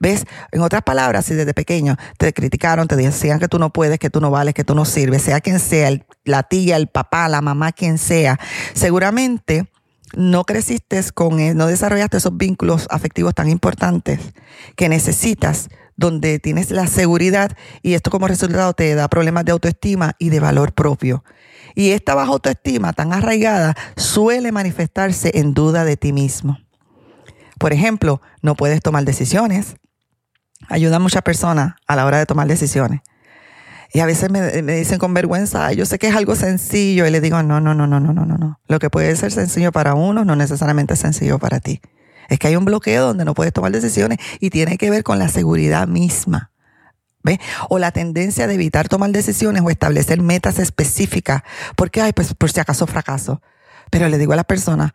¿Ves? 0.00 0.24
En 0.50 0.62
otras 0.62 0.82
palabras, 0.82 1.26
si 1.26 1.34
desde 1.34 1.54
pequeño 1.54 1.96
te 2.18 2.32
criticaron, 2.32 2.88
te 2.88 2.96
decían 2.96 3.38
que 3.38 3.46
tú 3.46 3.60
no 3.60 3.72
puedes, 3.72 4.00
que 4.00 4.10
tú 4.10 4.20
no 4.20 4.32
vales, 4.32 4.52
que 4.52 4.64
tú 4.64 4.74
no 4.74 4.84
sirves, 4.84 5.22
sea 5.22 5.40
quien 5.40 5.60
sea, 5.60 5.90
la 6.24 6.42
tía, 6.42 6.76
el 6.76 6.88
papá, 6.88 7.28
la 7.28 7.40
mamá, 7.40 7.70
quien 7.70 7.98
sea, 7.98 8.40
seguramente 8.74 9.70
no 10.16 10.44
creciste 10.44 11.00
con, 11.14 11.38
e, 11.38 11.54
no 11.54 11.66
desarrollaste 11.66 12.16
esos 12.16 12.36
vínculos 12.36 12.86
afectivos 12.90 13.34
tan 13.34 13.48
importantes 13.48 14.18
que 14.76 14.88
necesitas, 14.88 15.68
donde 15.96 16.38
tienes 16.38 16.70
la 16.70 16.86
seguridad 16.86 17.56
y 17.82 17.94
esto 17.94 18.10
como 18.10 18.26
resultado 18.26 18.72
te 18.72 18.94
da 18.94 19.08
problemas 19.08 19.44
de 19.44 19.52
autoestima 19.52 20.14
y 20.18 20.30
de 20.30 20.40
valor 20.40 20.72
propio. 20.72 21.22
Y 21.74 21.90
esta 21.90 22.14
baja 22.14 22.32
autoestima 22.32 22.92
tan 22.92 23.12
arraigada 23.12 23.76
suele 23.96 24.52
manifestarse 24.52 25.30
en 25.34 25.54
duda 25.54 25.84
de 25.84 25.96
ti 25.96 26.12
mismo. 26.12 26.58
Por 27.62 27.72
ejemplo, 27.72 28.20
no 28.40 28.56
puedes 28.56 28.82
tomar 28.82 29.04
decisiones. 29.04 29.76
Ayuda 30.68 30.96
a 30.96 30.98
muchas 30.98 31.22
personas 31.22 31.76
a 31.86 31.94
la 31.94 32.04
hora 32.06 32.18
de 32.18 32.26
tomar 32.26 32.48
decisiones. 32.48 33.02
Y 33.92 34.00
a 34.00 34.06
veces 34.06 34.30
me, 34.30 34.50
dicen 34.62 34.98
con 34.98 35.14
vergüenza, 35.14 35.72
yo 35.72 35.86
sé 35.86 36.00
que 36.00 36.08
es 36.08 36.16
algo 36.16 36.34
sencillo. 36.34 37.06
Y 37.06 37.12
le 37.12 37.20
digo, 37.20 37.40
no, 37.44 37.60
no, 37.60 37.72
no, 37.72 37.86
no, 37.86 38.00
no, 38.00 38.12
no, 38.12 38.26
no. 38.26 38.60
Lo 38.66 38.80
que 38.80 38.90
puede 38.90 39.14
ser 39.14 39.30
sencillo 39.30 39.70
para 39.70 39.94
uno 39.94 40.24
no 40.24 40.34
necesariamente 40.34 40.94
es 40.94 40.98
sencillo 40.98 41.38
para 41.38 41.60
ti. 41.60 41.80
Es 42.28 42.40
que 42.40 42.48
hay 42.48 42.56
un 42.56 42.64
bloqueo 42.64 43.06
donde 43.06 43.24
no 43.24 43.32
puedes 43.32 43.52
tomar 43.52 43.70
decisiones 43.70 44.18
y 44.40 44.50
tiene 44.50 44.76
que 44.76 44.90
ver 44.90 45.04
con 45.04 45.20
la 45.20 45.28
seguridad 45.28 45.86
misma. 45.86 46.50
¿Ve? 47.22 47.38
O 47.68 47.78
la 47.78 47.92
tendencia 47.92 48.48
de 48.48 48.54
evitar 48.54 48.88
tomar 48.88 49.10
decisiones 49.10 49.62
o 49.64 49.70
establecer 49.70 50.20
metas 50.20 50.58
específicas. 50.58 51.42
Porque, 51.76 52.00
ay, 52.00 52.12
pues 52.12 52.34
por 52.34 52.50
si 52.50 52.58
acaso 52.58 52.88
fracaso. 52.88 53.40
Pero 53.88 54.08
le 54.08 54.18
digo 54.18 54.32
a 54.32 54.36
las 54.36 54.46
personas, 54.46 54.90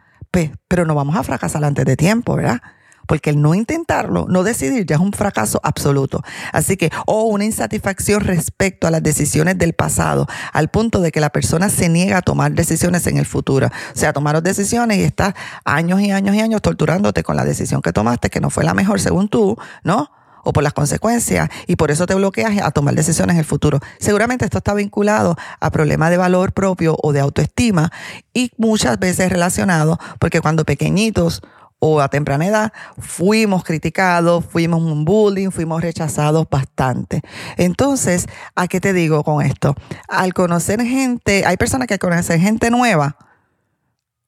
pero 0.68 0.86
no 0.86 0.96
vamos 0.96 1.16
a 1.16 1.24
fracasar 1.24 1.64
antes 1.64 1.86
de 1.86 1.96
tiempo, 1.96 2.36
¿verdad? 2.36 2.62
porque 3.08 3.32
el 3.32 3.42
no 3.42 3.56
intentarlo, 3.56 4.28
no 4.30 4.44
decidir, 4.44 4.86
ya 4.86 4.98
es 4.98 5.02
un 5.02 5.14
fracaso 5.14 5.60
absoluto. 5.64 6.22
Así 6.52 6.78
que, 6.78 6.92
o 7.08 7.24
una 7.24 7.46
insatisfacción 7.46 8.22
respecto 8.22 8.86
a 8.86 8.92
las 8.92 9.02
decisiones 9.02 9.58
del 9.58 9.74
pasado, 9.74 10.28
al 10.54 10.68
punto 10.68 11.00
de 11.00 11.12
que 11.12 11.20
la 11.20 11.32
persona 11.32 11.70
se 11.70 11.90
niega 11.90 12.18
a 12.18 12.22
tomar 12.22 12.52
decisiones 12.52 13.08
en 13.08 13.18
el 13.18 13.26
futuro. 13.26 13.68
O 13.68 13.98
sea, 13.98 14.14
tomar 14.14 14.44
decisiones 14.44 14.98
y 14.98 15.04
estás 15.04 15.34
años 15.64 16.02
y 16.02 16.12
años 16.12 16.36
y 16.36 16.42
años 16.42 16.62
torturándote 16.62 17.24
con 17.24 17.38
la 17.38 17.46
decisión 17.46 17.82
que 17.82 17.94
tomaste, 17.94 18.30
que 18.30 18.42
no 18.42 18.50
fue 18.50 18.64
la 18.64 18.74
mejor 18.74 19.00
según 19.00 19.30
tú, 19.30 19.58
¿no? 19.84 20.12
O 20.48 20.54
por 20.54 20.64
las 20.64 20.72
consecuencias 20.72 21.50
y 21.68 21.76
por 21.76 21.92
eso 21.92 22.06
te 22.06 22.16
bloqueas 22.16 22.62
a 22.62 22.72
tomar 22.72 22.96
decisiones 22.96 23.34
en 23.34 23.40
el 23.40 23.46
futuro. 23.46 23.82
Seguramente 24.00 24.46
esto 24.46 24.60
está 24.60 24.74
vinculado 24.74 25.36
a 25.60 25.72
problemas 25.72 26.10
de 26.10 26.16
valor 26.16 26.54
propio 26.54 26.96
o 27.04 27.12
de 27.12 27.20
autoestima 27.20 27.92
y 28.34 28.52
muchas 28.58 28.98
veces 28.98 29.30
relacionado 29.30 30.00
porque 30.20 30.40
cuando 30.40 30.64
pequeñitos 30.64 31.42
o 31.80 32.00
a 32.00 32.08
temprana 32.08 32.48
edad, 32.48 32.74
fuimos 32.98 33.66
criticados, 33.66 34.46
fuimos 34.46 34.82
un 34.82 35.04
bullying, 35.04 35.52
fuimos 35.52 35.82
rechazados 35.82 36.48
bastante. 36.50 37.22
Entonces, 37.58 38.26
¿a 38.56 38.68
qué 38.68 38.80
te 38.80 38.94
digo 38.94 39.24
con 39.26 39.46
esto? 39.46 39.76
Al 40.08 40.34
conocer 40.34 40.82
gente, 40.82 41.46
hay 41.46 41.58
personas 41.58 41.90
que 41.90 42.00
conocen 42.00 42.40
gente 42.40 42.72
nueva 42.72 43.18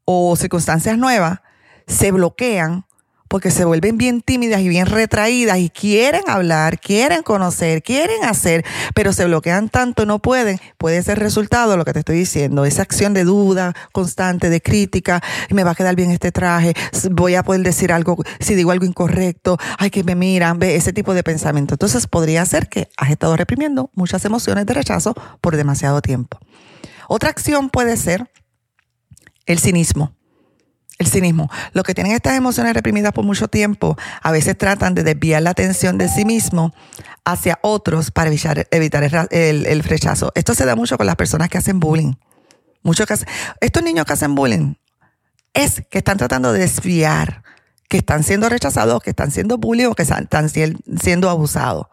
o 0.03 0.36
circunstancias 0.36 0.97
nuevas, 0.97 1.39
se 1.88 2.12
bloquean 2.12 2.86
porque 3.30 3.52
se 3.52 3.63
vuelven 3.63 3.98
bien 3.98 4.22
tímidas 4.22 4.60
y 4.60 4.68
bien 4.68 4.88
retraídas 4.88 5.60
y 5.60 5.70
quieren 5.70 6.24
hablar, 6.28 6.80
quieren 6.80 7.24
conocer, 7.24 7.82
quieren 7.82 8.26
hacer, 8.26 8.65
pero 8.94 9.13
se 9.13 9.26
bloquean 9.26 9.70
tanto, 9.70 10.06
no 10.06 10.20
pueden. 10.20 10.60
Puede 10.78 11.02
ser 11.04 11.20
resultado 11.20 11.78
lo 11.78 11.86
que 11.86 11.94
te 11.94 12.00
estoy 12.00 12.18
diciendo, 12.18 12.65
esa 12.65 12.82
acción 12.82 13.13
de 13.13 13.24
duda 13.24 13.74
constante, 13.94 14.50
de 14.50 14.62
crítica, 14.62 15.22
me 15.52 15.63
va 15.63 15.72
a 15.72 15.76
quedar 15.76 15.96
bien 15.96 16.12
este 16.12 16.32
traje, 16.32 16.74
voy 17.12 17.36
a 17.36 17.44
poder 17.44 17.62
decir 17.62 17.94
algo, 17.94 18.18
si 18.39 18.56
digo 18.56 18.72
algo 18.72 18.86
incorrecto, 18.86 19.58
ay, 19.78 19.92
que 19.92 20.04
me 20.04 20.15
miran, 20.15 20.60
ve 20.60 20.76
ese 20.76 20.92
tipo 20.92 21.13
de 21.13 21.24
pensamiento. 21.24 21.76
Entonces 21.76 22.08
podría 22.08 22.44
ser 22.46 22.68
que 22.68 22.89
has 22.98 23.12
estado 23.12 23.38
reprimiendo 23.38 23.92
muchas 23.94 24.26
emociones 24.26 24.65
de 24.65 24.74
rechazo 24.74 25.13
por 25.39 25.56
demasiado 25.56 26.02
tiempo. 26.02 26.39
Otra 27.08 27.30
acción 27.30 27.70
puede 27.70 27.96
ser 27.96 28.30
el 29.46 29.60
cinismo. 29.60 30.18
El 31.00 31.08
cinismo. 31.08 31.50
Los 31.72 31.86
que 31.86 31.96
tienen 31.96 32.12
estas 32.12 32.36
emociones 32.36 32.74
reprimidas 32.74 33.14
por 33.14 33.24
mucho 33.24 33.48
tiempo 33.48 33.98
a 34.22 34.32
veces 34.32 34.58
tratan 34.58 34.94
de 34.96 35.04
desviar 35.04 35.42
la 35.42 35.52
atención 35.52 35.98
de 35.98 36.10
sí 36.10 36.26
mismo 36.26 36.74
hacia 37.24 37.58
otros 37.62 38.12
para 38.12 38.30
evitar, 38.30 39.28
el, 39.32 39.84
rechazo. 39.84 40.34
Esto 40.36 40.54
se 40.54 40.66
da 40.66 40.76
mucho 40.76 40.98
con 40.98 41.06
las 41.06 41.16
personas 41.16 41.48
que 41.48 41.58
hacen 41.58 41.80
bullying. 41.80 42.16
Muchos 42.84 43.08
que 43.08 43.16
estos 43.62 43.82
niños 43.82 44.06
que 44.06 44.14
hacen 44.14 44.36
bullying 44.36 44.76
es 45.54 45.84
que 45.90 46.00
están 46.00 46.18
tratando 46.18 46.52
de 46.52 46.60
desviar, 46.60 47.44
que 47.88 47.98
están 47.98 48.24
siendo 48.24 48.50
rechazados, 48.50 49.02
que 49.02 49.12
están 49.12 49.32
siendo 49.32 49.58
bullying 49.58 49.86
o 49.86 49.96
que 49.96 50.04
están 50.04 50.50
siendo 50.50 51.30
abusados 51.30 51.88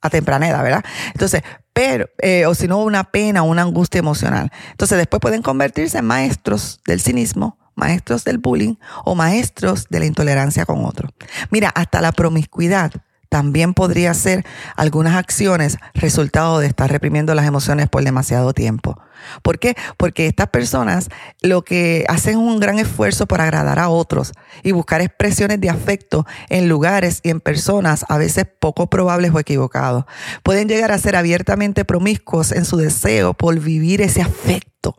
a 0.00 0.10
temprana 0.10 0.48
edad, 0.48 0.62
¿verdad? 0.62 0.84
Entonces, 1.12 1.42
pero, 1.72 2.08
eh, 2.18 2.46
o 2.46 2.54
si 2.54 2.68
no, 2.68 2.78
una 2.78 3.02
pena, 3.10 3.42
una 3.42 3.62
angustia 3.62 3.98
emocional. 3.98 4.52
Entonces, 4.70 4.96
después 4.96 5.18
pueden 5.18 5.42
convertirse 5.42 5.98
en 5.98 6.04
maestros 6.04 6.80
del 6.86 7.00
cinismo 7.00 7.58
maestros 7.74 8.24
del 8.24 8.38
bullying 8.38 8.74
o 9.04 9.14
maestros 9.14 9.86
de 9.88 10.00
la 10.00 10.06
intolerancia 10.06 10.64
con 10.66 10.84
otros. 10.84 11.12
Mira, 11.50 11.70
hasta 11.74 12.00
la 12.00 12.12
promiscuidad 12.12 12.92
también 13.34 13.74
podría 13.74 14.14
ser 14.14 14.46
algunas 14.76 15.16
acciones 15.16 15.78
resultado 15.92 16.60
de 16.60 16.68
estar 16.68 16.88
reprimiendo 16.88 17.34
las 17.34 17.48
emociones 17.48 17.88
por 17.88 18.04
demasiado 18.04 18.52
tiempo. 18.52 18.96
¿Por 19.42 19.58
qué? 19.58 19.74
Porque 19.96 20.28
estas 20.28 20.50
personas 20.50 21.08
lo 21.42 21.62
que 21.62 22.04
hacen 22.08 22.38
un 22.38 22.60
gran 22.60 22.78
esfuerzo 22.78 23.26
por 23.26 23.40
agradar 23.40 23.80
a 23.80 23.88
otros 23.88 24.34
y 24.62 24.70
buscar 24.70 25.00
expresiones 25.00 25.60
de 25.60 25.68
afecto 25.68 26.24
en 26.48 26.68
lugares 26.68 27.18
y 27.24 27.30
en 27.30 27.40
personas 27.40 28.04
a 28.08 28.18
veces 28.18 28.46
poco 28.60 28.88
probables 28.88 29.32
o 29.34 29.40
equivocados. 29.40 30.04
Pueden 30.44 30.68
llegar 30.68 30.92
a 30.92 30.98
ser 30.98 31.16
abiertamente 31.16 31.84
promiscuos 31.84 32.52
en 32.52 32.64
su 32.64 32.76
deseo 32.76 33.34
por 33.34 33.58
vivir 33.58 34.00
ese 34.00 34.22
afecto, 34.22 34.96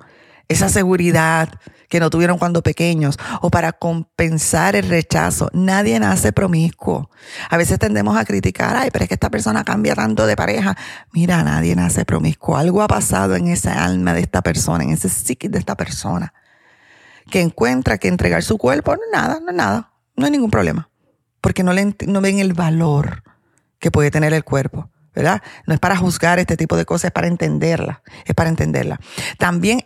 esa 0.49 0.67
seguridad, 0.67 1.49
que 1.89 1.99
no 1.99 2.09
tuvieron 2.09 2.37
cuando 2.37 2.61
pequeños 2.63 3.17
o 3.41 3.49
para 3.49 3.73
compensar 3.73 4.75
el 4.75 4.87
rechazo. 4.89 5.49
Nadie 5.53 5.99
nace 5.99 6.31
promiscuo. 6.31 7.09
A 7.49 7.57
veces 7.57 7.79
tendemos 7.79 8.17
a 8.17 8.25
criticar, 8.25 8.75
ay, 8.75 8.89
pero 8.91 9.03
es 9.03 9.09
que 9.09 9.15
esta 9.15 9.29
persona 9.29 9.63
cambia 9.63 9.95
tanto 9.95 10.25
de 10.25 10.35
pareja. 10.35 10.75
Mira, 11.11 11.43
nadie 11.43 11.75
nace 11.75 12.05
promiscuo. 12.05 12.57
Algo 12.57 12.81
ha 12.81 12.87
pasado 12.87 13.35
en 13.35 13.47
esa 13.47 13.83
alma 13.83 14.13
de 14.13 14.21
esta 14.21 14.41
persona, 14.41 14.83
en 14.83 14.91
ese 14.91 15.09
psiquis 15.09 15.51
de 15.51 15.59
esta 15.59 15.75
persona, 15.75 16.33
que 17.29 17.41
encuentra 17.41 17.97
que 17.97 18.07
entregar 18.07 18.43
su 18.43 18.57
cuerpo 18.57 18.95
no 18.95 19.01
es 19.03 19.09
nada, 19.11 19.39
no 19.39 19.49
es 19.49 19.55
nada, 19.55 19.91
no 20.15 20.25
hay 20.25 20.31
ningún 20.31 20.51
problema, 20.51 20.89
porque 21.41 21.63
no, 21.63 21.73
le, 21.73 21.95
no 22.07 22.21
ven 22.21 22.39
el 22.39 22.53
valor 22.53 23.23
que 23.79 23.91
puede 23.91 24.11
tener 24.11 24.33
el 24.33 24.43
cuerpo. 24.43 24.89
¿verdad? 25.15 25.41
No 25.65 25.73
es 25.73 25.79
para 25.79 25.95
juzgar 25.95 26.39
este 26.39 26.57
tipo 26.57 26.75
de 26.75 26.85
cosas, 26.85 27.05
es 27.05 27.11
para 27.11 27.27
entenderla, 27.27 28.01
es 28.25 28.35
para 28.35 28.49
entenderla. 28.49 28.99
También 29.37 29.85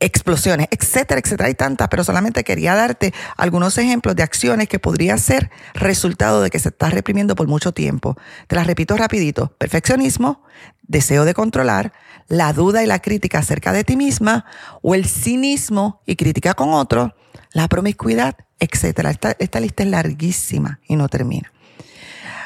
explosiones, 0.00 0.68
etcétera, 0.70 1.20
etcétera. 1.20 1.48
Hay 1.48 1.54
tantas, 1.54 1.88
pero 1.88 2.04
solamente 2.04 2.44
quería 2.44 2.74
darte 2.74 3.14
algunos 3.36 3.78
ejemplos 3.78 4.14
de 4.16 4.22
acciones 4.22 4.68
que 4.68 4.78
podría 4.78 5.16
ser 5.18 5.50
resultado 5.74 6.42
de 6.42 6.50
que 6.50 6.58
se 6.58 6.68
está 6.68 6.90
reprimiendo 6.90 7.34
por 7.34 7.48
mucho 7.48 7.72
tiempo. 7.72 8.16
Te 8.46 8.56
las 8.56 8.66
repito 8.66 8.96
rapidito. 8.96 9.54
Perfeccionismo, 9.58 10.42
deseo 10.82 11.24
de 11.24 11.34
controlar, 11.34 11.92
la 12.28 12.52
duda 12.52 12.82
y 12.82 12.86
la 12.86 13.00
crítica 13.00 13.38
acerca 13.38 13.72
de 13.72 13.84
ti 13.84 13.96
misma, 13.96 14.44
o 14.82 14.94
el 14.94 15.06
cinismo 15.06 16.02
y 16.06 16.16
crítica 16.16 16.54
con 16.54 16.70
otro, 16.70 17.14
la 17.52 17.68
promiscuidad, 17.68 18.36
etcétera. 18.58 19.10
Esta, 19.10 19.36
esta 19.38 19.60
lista 19.60 19.82
es 19.82 19.88
larguísima 19.88 20.80
y 20.86 20.96
no 20.96 21.08
termina. 21.08 21.52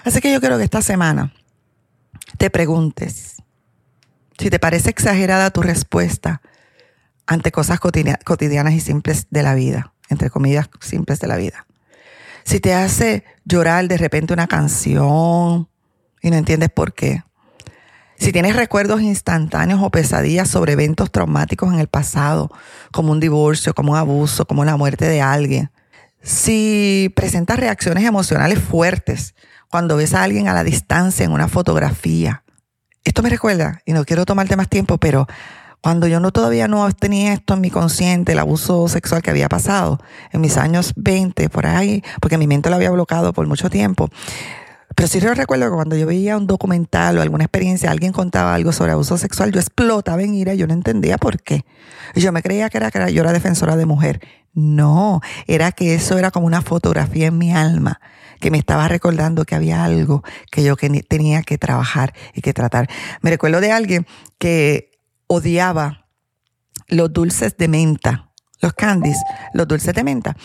Así 0.04 0.20
que 0.20 0.32
yo 0.32 0.40
quiero 0.40 0.56
que 0.56 0.64
esta 0.64 0.82
semana 0.82 1.34
te 2.38 2.48
preguntes 2.48 3.36
si 4.38 4.48
te 4.48 4.58
parece 4.58 4.88
exagerada 4.88 5.50
tu 5.50 5.60
respuesta 5.60 6.40
ante 7.30 7.52
cosas 7.52 7.78
cotidianas 7.78 8.74
y 8.74 8.80
simples 8.80 9.28
de 9.30 9.44
la 9.44 9.54
vida, 9.54 9.92
entre 10.08 10.30
comillas, 10.30 10.68
simples 10.80 11.20
de 11.20 11.28
la 11.28 11.36
vida. 11.36 11.64
Si 12.42 12.58
te 12.58 12.74
hace 12.74 13.22
llorar 13.44 13.86
de 13.86 13.96
repente 13.96 14.32
una 14.32 14.48
canción 14.48 15.68
y 16.20 16.30
no 16.30 16.36
entiendes 16.36 16.70
por 16.70 16.92
qué. 16.92 17.22
Si 18.18 18.32
tienes 18.32 18.56
recuerdos 18.56 19.00
instantáneos 19.00 19.80
o 19.80 19.90
pesadillas 19.90 20.48
sobre 20.48 20.72
eventos 20.72 21.12
traumáticos 21.12 21.72
en 21.72 21.78
el 21.78 21.86
pasado, 21.86 22.50
como 22.90 23.12
un 23.12 23.20
divorcio, 23.20 23.74
como 23.74 23.92
un 23.92 23.98
abuso, 23.98 24.44
como 24.44 24.64
la 24.64 24.76
muerte 24.76 25.04
de 25.04 25.22
alguien. 25.22 25.70
Si 26.20 27.12
presentas 27.14 27.60
reacciones 27.60 28.04
emocionales 28.04 28.58
fuertes 28.58 29.36
cuando 29.70 29.96
ves 29.96 30.14
a 30.14 30.24
alguien 30.24 30.48
a 30.48 30.52
la 30.52 30.64
distancia 30.64 31.24
en 31.24 31.30
una 31.30 31.46
fotografía. 31.46 32.42
Esto 33.04 33.22
me 33.22 33.30
recuerda, 33.30 33.82
y 33.86 33.92
no 33.92 34.04
quiero 34.04 34.24
tomarte 34.24 34.56
más 34.56 34.68
tiempo, 34.68 34.98
pero 34.98 35.28
cuando 35.82 36.06
yo 36.06 36.20
no 36.20 36.30
todavía 36.30 36.68
no 36.68 36.90
tenía 36.92 37.32
esto 37.32 37.54
en 37.54 37.60
mi 37.60 37.70
consciente, 37.70 38.32
el 38.32 38.38
abuso 38.38 38.88
sexual 38.88 39.22
que 39.22 39.30
había 39.30 39.48
pasado 39.48 39.98
en 40.32 40.40
mis 40.40 40.56
años 40.56 40.92
20, 40.96 41.48
por 41.48 41.66
ahí, 41.66 42.02
porque 42.20 42.38
mi 42.38 42.46
mente 42.46 42.68
lo 42.68 42.76
había 42.76 42.90
bloqueado 42.90 43.32
por 43.32 43.46
mucho 43.46 43.70
tiempo. 43.70 44.10
Pero 44.94 45.08
sí 45.08 45.20
yo 45.20 45.32
recuerdo 45.32 45.66
que 45.66 45.74
cuando 45.74 45.96
yo 45.96 46.06
veía 46.06 46.36
un 46.36 46.46
documental 46.46 47.16
o 47.16 47.22
alguna 47.22 47.44
experiencia, 47.44 47.90
alguien 47.90 48.12
contaba 48.12 48.54
algo 48.54 48.72
sobre 48.72 48.92
abuso 48.92 49.16
sexual, 49.16 49.52
yo 49.52 49.60
explotaba 49.60 50.22
en 50.22 50.34
ira, 50.34 50.54
yo 50.54 50.66
no 50.66 50.74
entendía 50.74 51.16
por 51.16 51.40
qué. 51.40 51.64
Yo 52.14 52.32
me 52.32 52.42
creía 52.42 52.68
que 52.68 52.78
era 52.78 52.90
que 52.90 53.12
yo 53.12 53.22
era 53.22 53.32
defensora 53.32 53.76
de 53.76 53.86
mujer. 53.86 54.20
No, 54.52 55.20
era 55.46 55.70
que 55.72 55.94
eso 55.94 56.18
era 56.18 56.30
como 56.30 56.46
una 56.46 56.60
fotografía 56.60 57.28
en 57.28 57.38
mi 57.38 57.52
alma, 57.52 58.00
que 58.40 58.50
me 58.50 58.58
estaba 58.58 58.88
recordando 58.88 59.44
que 59.44 59.54
había 59.54 59.84
algo 59.84 60.24
que 60.50 60.64
yo 60.64 60.74
tenía 61.08 61.42
que 61.42 61.56
trabajar 61.56 62.12
y 62.34 62.40
que 62.42 62.52
tratar. 62.52 62.88
Me 63.22 63.30
recuerdo 63.30 63.60
de 63.60 63.70
alguien 63.70 64.06
que 64.38 64.90
odiaba 65.30 66.08
los 66.88 67.12
dulces 67.12 67.56
de 67.56 67.68
menta 67.68 68.30
los 68.60 68.74
candies, 68.74 69.16
los 69.54 69.66
dulces 69.66 69.94
de 69.94 70.04
menta. 70.04 70.36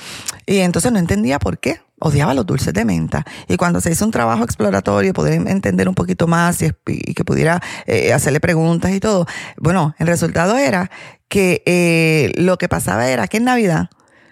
Y 0.45 0.59
entonces 0.59 0.91
no 0.91 0.99
entendía 0.99 1.39
por 1.39 1.59
qué. 1.59 1.81
Odiaba 1.99 2.33
los 2.33 2.45
dulces 2.45 2.73
de 2.73 2.85
menta. 2.85 3.25
Y 3.47 3.57
cuando 3.57 3.79
se 3.81 3.91
hizo 3.91 4.05
un 4.05 4.11
trabajo 4.11 4.43
exploratorio, 4.43 5.13
poder 5.13 5.33
entender 5.47 5.87
un 5.87 5.95
poquito 5.95 6.27
más 6.27 6.61
y, 6.61 6.71
que 7.13 7.23
pudiera 7.23 7.61
eh, 7.85 8.13
hacerle 8.13 8.39
preguntas 8.39 8.91
y 8.91 8.99
todo, 8.99 9.25
bueno, 9.57 9.95
el 9.97 10.07
resultado 10.07 10.57
era 10.57 10.91
que 11.27 11.63
eh, 11.65 12.31
lo 12.37 12.57
que 12.57 12.67
pasaba 12.67 13.07
era 13.09 13.27
que 13.27 13.37
en 13.37 13.45
Navidad 13.45 13.89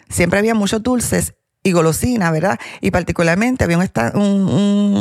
siempre 0.10 0.40
había 0.40 0.56
muchos 0.56 0.84
dulces 0.84 1.36
y 1.64 1.72
golosina, 1.72 2.32
¿verdad? 2.32 2.60
Y 2.82 2.92
particularmente 2.92 3.64
había 3.64 3.78
un, 3.78 5.00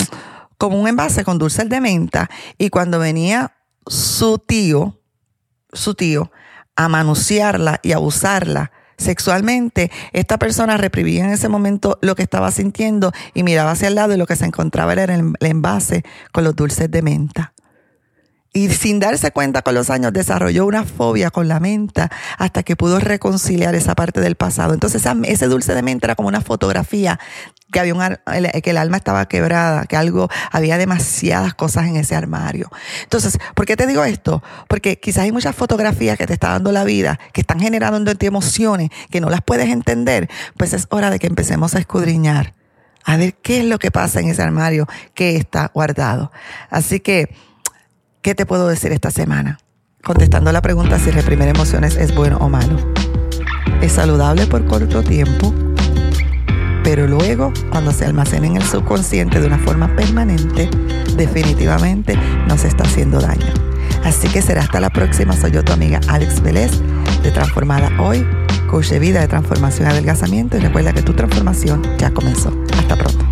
como 0.57 0.81
un 0.81 0.88
envase 0.88 1.25
con 1.25 1.38
dulces 1.38 1.69
de 1.69 1.81
menta. 1.81 2.31
Y 2.59 2.71
cuando 2.71 3.01
venía 3.01 3.57
su 3.87 4.38
tío, 4.38 5.02
su 5.73 5.95
tío, 5.95 6.31
a 6.77 6.89
manosearla 6.89 7.81
y 7.83 7.93
a 7.93 7.99
usarla 7.99 8.73
sexualmente, 8.97 9.91
esta 10.13 10.39
persona 10.39 10.77
reprimía 10.77 11.25
en 11.25 11.31
ese 11.31 11.49
momento 11.49 11.99
lo 12.03 12.15
que 12.15 12.23
estaba 12.23 12.51
sintiendo 12.51 13.13
y 13.35 13.43
miraba 13.43 13.73
hacia 13.73 13.89
el 13.89 13.97
lado 13.97 14.15
y 14.15 14.17
lo 14.17 14.27
que 14.27 14.37
se 14.37 14.47
encontraba 14.47 14.93
era 14.93 15.15
el 15.15 15.35
envase 15.41 16.05
con 16.33 16.45
los 16.45 16.55
dulces 16.55 16.91
de 16.91 17.03
menta. 17.03 17.53
Y 18.55 18.69
sin 18.69 19.01
darse 19.01 19.31
cuenta 19.31 19.62
con 19.62 19.75
los 19.75 19.88
años 19.88 20.12
desarrolló 20.12 20.67
una 20.67 20.85
fobia 20.85 21.31
con 21.31 21.49
la 21.49 21.59
menta 21.59 22.11
hasta 22.37 22.62
que 22.62 22.77
pudo 22.77 23.01
reconciliar 23.01 23.75
esa 23.75 23.95
parte 23.95 24.21
del 24.21 24.35
pasado. 24.35 24.75
Entonces 24.75 25.03
ese 25.25 25.47
dulce 25.47 25.75
de 25.75 25.83
menta 25.83 26.07
era 26.07 26.17
como 26.17 26.29
una 26.29 26.43
fotografía 26.43 27.19
que 27.73 27.81
había 27.81 27.95
un, 27.95 28.03
que 28.62 28.71
el 28.71 28.77
alma 28.77 28.99
estaba 28.99 29.27
quebrada, 29.27 29.87
que 29.87 29.97
algo, 29.97 30.29
había 30.53 30.79
demasiadas 30.79 31.55
cosas 31.55 31.87
en 31.87 31.97
ese 31.97 32.15
armario. 32.15 32.71
Entonces, 33.03 33.38
¿por 33.55 33.67
qué 33.67 33.77
te 33.77 33.87
digo 33.87 34.05
esto? 34.05 34.43
Porque 34.69 35.01
quizás 35.01 35.25
hay 35.25 35.33
muchas 35.33 35.57
fotografías 35.57 36.17
que 36.17 36.27
te 36.27 36.35
está 36.35 36.51
dando 36.51 36.71
la 36.71 36.85
vida, 36.85 37.19
que 37.33 37.41
están 37.41 37.59
generando 37.59 38.11
en 38.11 38.19
ti 38.19 38.27
emociones, 38.27 38.91
que 39.11 39.21
no 39.21 39.31
las 39.31 39.41
puedes 39.41 39.69
entender. 39.69 40.29
Pues 40.57 40.75
es 40.75 40.87
hora 40.91 41.11
de 41.11 41.19
que 41.19 41.27
empecemos 41.27 41.75
a 41.75 41.79
escudriñar, 41.79 42.55
a 43.05 43.17
ver 43.17 43.35
qué 43.35 43.61
es 43.61 43.65
lo 43.65 43.79
que 43.79 43.91
pasa 43.91 44.21
en 44.21 44.29
ese 44.29 44.43
armario 44.43 44.87
que 45.15 45.37
está 45.37 45.71
guardado. 45.75 46.31
Así 46.69 47.01
que, 47.01 47.35
¿Qué 48.23 48.37
te 48.37 48.47
puedo 48.47 48.69
decir 48.69 48.93
esta 48.93 49.11
semana? 49.11 49.59
Contestando 50.01 50.53
la 50.53 50.63
pregunta 50.63 50.97
si 51.01 51.11
reprimir 51.11 51.49
emociones 51.49 51.97
es 51.97 52.15
bueno 52.15 52.37
o 52.37 52.49
malo. 52.49 52.77
Es 53.81 53.95
saludable 53.95 54.47
por 54.47 54.65
corto 54.65 55.03
tiempo, 55.03 55.53
pero 56.85 57.09
luego, 57.09 57.53
cuando 57.71 57.91
se 57.91 58.05
almacena 58.05 58.47
en 58.47 58.57
el 58.59 58.63
subconsciente 58.63 59.41
de 59.41 59.49
una 59.49 59.59
forma 59.59 59.97
permanente, 59.97 60.71
definitivamente 61.17 62.17
nos 62.47 62.63
está 62.63 62.85
haciendo 62.85 63.21
daño. 63.21 63.53
Así 64.05 64.29
que 64.29 64.41
será 64.41 64.63
hasta 64.63 64.81
la 64.81 64.91
próxima. 64.91 65.33
Soy 65.33 65.51
yo, 65.51 65.65
tu 65.65 65.73
amiga 65.73 65.99
Alex 66.07 66.43
Vélez, 66.43 66.71
de 67.25 67.33
Transformada 67.33 67.91
Hoy, 68.01 68.25
coach 68.71 68.93
vida 69.01 69.21
de 69.21 69.27
transformación 69.27 69.89
y 69.89 69.91
adelgazamiento. 69.91 70.59
Y 70.59 70.61
recuerda 70.61 70.93
que 70.93 71.03
tu 71.03 71.13
transformación 71.13 71.83
ya 71.99 72.13
comenzó. 72.13 72.57
Hasta 72.79 72.95
pronto. 72.95 73.32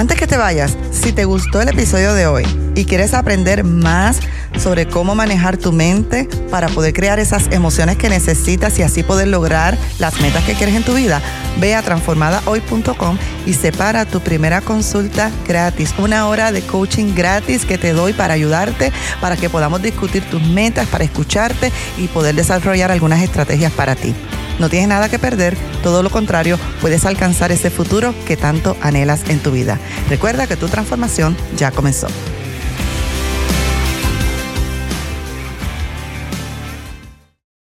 Antes 0.00 0.16
que 0.16 0.26
te 0.26 0.38
vayas, 0.38 0.78
si 0.92 1.12
te 1.12 1.26
gustó 1.26 1.60
el 1.60 1.68
episodio 1.68 2.14
de 2.14 2.26
hoy 2.26 2.46
y 2.74 2.86
quieres 2.86 3.12
aprender 3.12 3.64
más 3.64 4.18
sobre 4.58 4.86
cómo 4.86 5.14
manejar 5.14 5.58
tu 5.58 5.72
mente 5.72 6.26
para 6.50 6.70
poder 6.70 6.94
crear 6.94 7.18
esas 7.18 7.52
emociones 7.52 7.98
que 7.98 8.08
necesitas 8.08 8.78
y 8.78 8.82
así 8.82 9.02
poder 9.02 9.28
lograr 9.28 9.76
las 9.98 10.18
metas 10.22 10.42
que 10.44 10.54
quieres 10.54 10.74
en 10.74 10.84
tu 10.84 10.94
vida, 10.94 11.20
ve 11.58 11.74
a 11.74 11.82
transformadahoy.com 11.82 13.18
y 13.44 13.52
separa 13.52 14.06
tu 14.06 14.20
primera 14.20 14.62
consulta 14.62 15.30
gratis, 15.46 15.94
una 15.98 16.28
hora 16.28 16.50
de 16.50 16.62
coaching 16.62 17.14
gratis 17.14 17.66
que 17.66 17.76
te 17.76 17.92
doy 17.92 18.14
para 18.14 18.32
ayudarte, 18.32 18.92
para 19.20 19.36
que 19.36 19.50
podamos 19.50 19.82
discutir 19.82 20.22
tus 20.30 20.40
metas, 20.40 20.88
para 20.88 21.04
escucharte 21.04 21.70
y 21.98 22.08
poder 22.08 22.34
desarrollar 22.34 22.90
algunas 22.90 23.22
estrategias 23.22 23.72
para 23.72 23.96
ti. 23.96 24.14
No 24.60 24.68
tienes 24.68 24.88
nada 24.88 25.08
que 25.08 25.18
perder, 25.18 25.56
todo 25.82 26.02
lo 26.02 26.10
contrario, 26.10 26.58
puedes 26.82 27.06
alcanzar 27.06 27.50
ese 27.50 27.70
futuro 27.70 28.14
que 28.26 28.36
tanto 28.36 28.76
anhelas 28.82 29.22
en 29.30 29.40
tu 29.40 29.50
vida. 29.50 29.78
Recuerda 30.10 30.46
que 30.46 30.56
tu 30.56 30.68
transformación 30.68 31.34
ya 31.56 31.70
comenzó. 31.70 32.08